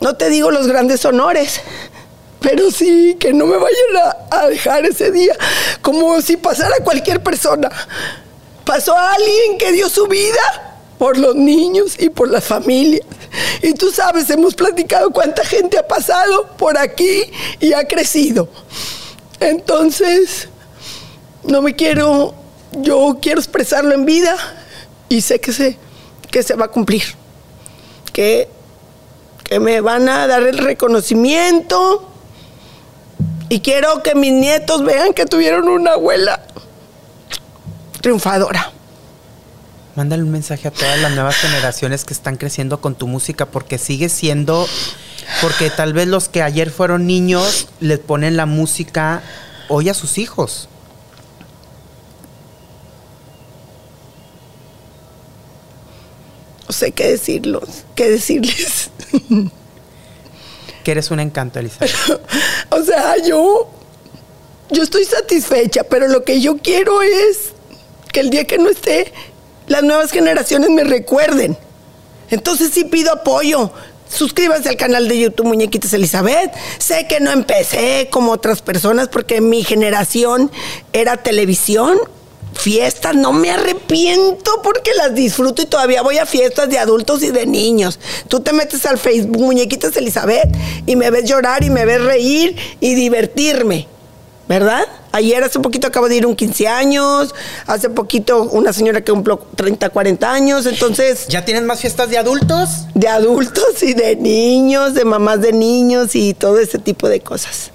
[0.00, 1.60] no te digo los grandes honores,
[2.40, 3.96] pero sí, que no me vayan
[4.30, 5.34] a, a dejar ese día,
[5.80, 7.70] como si pasara cualquier persona.
[8.64, 13.06] Pasó a alguien que dio su vida por los niños y por las familias.
[13.62, 17.22] Y tú sabes, hemos platicado cuánta gente ha pasado por aquí
[17.60, 18.48] y ha crecido.
[19.40, 20.48] Entonces,
[21.42, 22.34] no me quiero,
[22.72, 24.36] yo quiero expresarlo en vida
[25.08, 25.76] y sé que se,
[26.30, 27.02] que se va a cumplir.
[28.12, 28.48] Que,
[29.42, 32.08] que me van a dar el reconocimiento
[33.48, 36.42] y quiero que mis nietos vean que tuvieron una abuela
[38.00, 38.73] triunfadora.
[39.96, 43.78] Mándale un mensaje a todas las nuevas generaciones que están creciendo con tu música porque
[43.78, 44.66] sigue siendo,
[45.40, 49.22] porque tal vez los que ayer fueron niños les ponen la música
[49.68, 50.68] hoy a sus hijos.
[56.66, 58.90] No sé qué decirlos, qué decirles.
[60.82, 61.94] que eres un encanto, Elizabeth.
[62.70, 63.70] o sea, yo,
[64.70, 67.52] yo estoy satisfecha, pero lo que yo quiero es
[68.12, 69.12] que el día que no esté,
[69.66, 71.56] las nuevas generaciones me recuerden.
[72.30, 73.70] Entonces sí pido apoyo.
[74.08, 76.52] Suscríbanse al canal de YouTube Muñequitas Elizabeth.
[76.78, 80.50] Sé que no empecé como otras personas porque mi generación
[80.92, 81.98] era televisión,
[82.52, 83.16] fiestas.
[83.16, 87.46] No me arrepiento porque las disfruto y todavía voy a fiestas de adultos y de
[87.46, 87.98] niños.
[88.28, 90.54] Tú te metes al Facebook Muñequitas Elizabeth
[90.86, 93.88] y me ves llorar y me ves reír y divertirme.
[94.46, 94.86] ¿Verdad?
[95.12, 97.34] Ayer hace poquito acabo de ir un 15 años,
[97.66, 101.26] hace poquito una señora que cumplió 30, 40 años, entonces...
[101.28, 102.86] ¿Ya tienen más fiestas de adultos?
[102.94, 107.70] De adultos y de niños, de mamás de niños y todo ese tipo de cosas.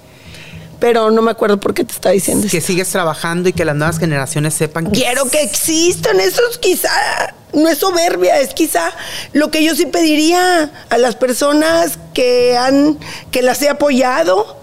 [0.78, 3.76] Pero no me acuerdo por qué te está diciendo Que sigues trabajando y que las
[3.76, 5.00] nuevas generaciones sepan que...
[5.00, 8.92] Quiero que existan, eso es quizá, no es soberbia, es quizá
[9.32, 12.98] lo que yo sí pediría a las personas que han,
[13.32, 14.59] que las he apoyado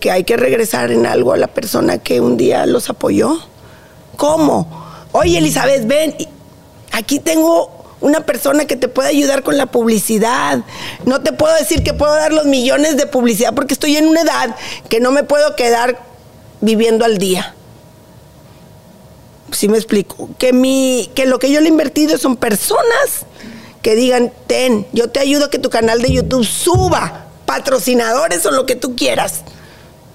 [0.00, 3.38] que hay que regresar en algo a la persona que un día los apoyó.
[4.16, 4.66] ¿Cómo?
[5.12, 6.14] Oye, Elizabeth, ven,
[6.92, 10.60] aquí tengo una persona que te puede ayudar con la publicidad.
[11.04, 14.22] No te puedo decir que puedo dar los millones de publicidad porque estoy en una
[14.22, 14.56] edad
[14.88, 15.98] que no me puedo quedar
[16.60, 17.54] viviendo al día.
[19.52, 23.26] Si me explico, que mi que lo que yo le he invertido son personas
[23.82, 28.50] que digan, "Ten, yo te ayudo a que tu canal de YouTube suba patrocinadores o
[28.50, 29.42] lo que tú quieras."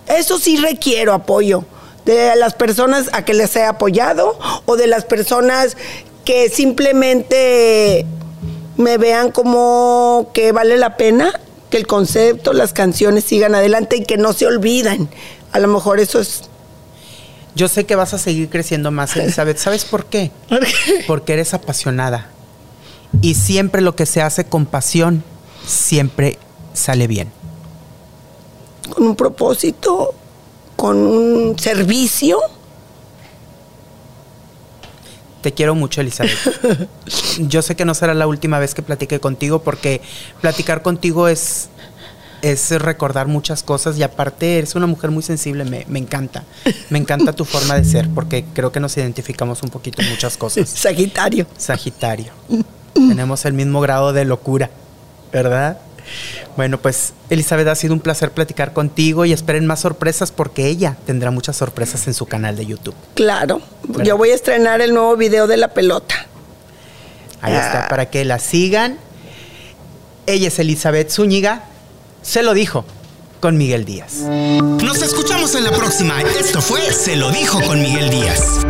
[0.08, 1.66] Eso sí requiero apoyo
[2.06, 5.78] de las personas a que les he apoyado o de las personas
[6.26, 8.06] que simplemente
[8.78, 11.39] me vean como que vale la pena
[11.70, 15.10] que el concepto, las canciones sigan adelante y que no se olviden.
[15.51, 16.43] A lo mejor eso es...
[17.56, 19.58] Yo sé que vas a seguir creciendo más, Elizabeth.
[19.58, 20.32] ¿Sabes por qué?
[20.49, 21.04] ¿Por qué?
[21.08, 22.30] Porque eres apasionada.
[23.22, 25.24] Y siempre lo que se hace con pasión,
[25.66, 26.38] siempre
[26.74, 27.32] sale bien
[28.90, 30.14] con un propósito,
[30.76, 32.40] con un servicio.
[35.42, 36.90] Te quiero mucho, Elizabeth.
[37.40, 40.02] Yo sé que no será la última vez que platique contigo porque
[40.40, 41.68] platicar contigo es,
[42.42, 46.44] es recordar muchas cosas y aparte eres una mujer muy sensible, me, me, encanta.
[46.90, 50.38] Me encanta tu forma de ser porque creo que nos identificamos un poquito en muchas
[50.38, 50.70] cosas.
[50.70, 51.46] Sagitario.
[51.58, 52.32] Sagitario.
[52.94, 54.70] Tenemos el mismo grado de locura,
[55.32, 55.78] ¿verdad?
[56.56, 60.97] Bueno, pues Elizabeth, ha sido un placer platicar contigo y esperen más sorpresas porque ella
[61.06, 62.95] tendrá muchas sorpresas en su canal de YouTube.
[63.16, 63.62] Claro,
[64.04, 66.28] yo voy a estrenar el nuevo video de la pelota.
[67.41, 67.88] Ahí está, ah.
[67.89, 68.97] para que la sigan.
[70.26, 71.64] Ella es Elizabeth Zúñiga,
[72.22, 72.86] se lo dijo
[73.41, 74.20] con Miguel Díaz.
[74.22, 76.22] Nos escuchamos en la próxima.
[76.22, 78.64] Esto fue Se lo dijo con Miguel Díaz.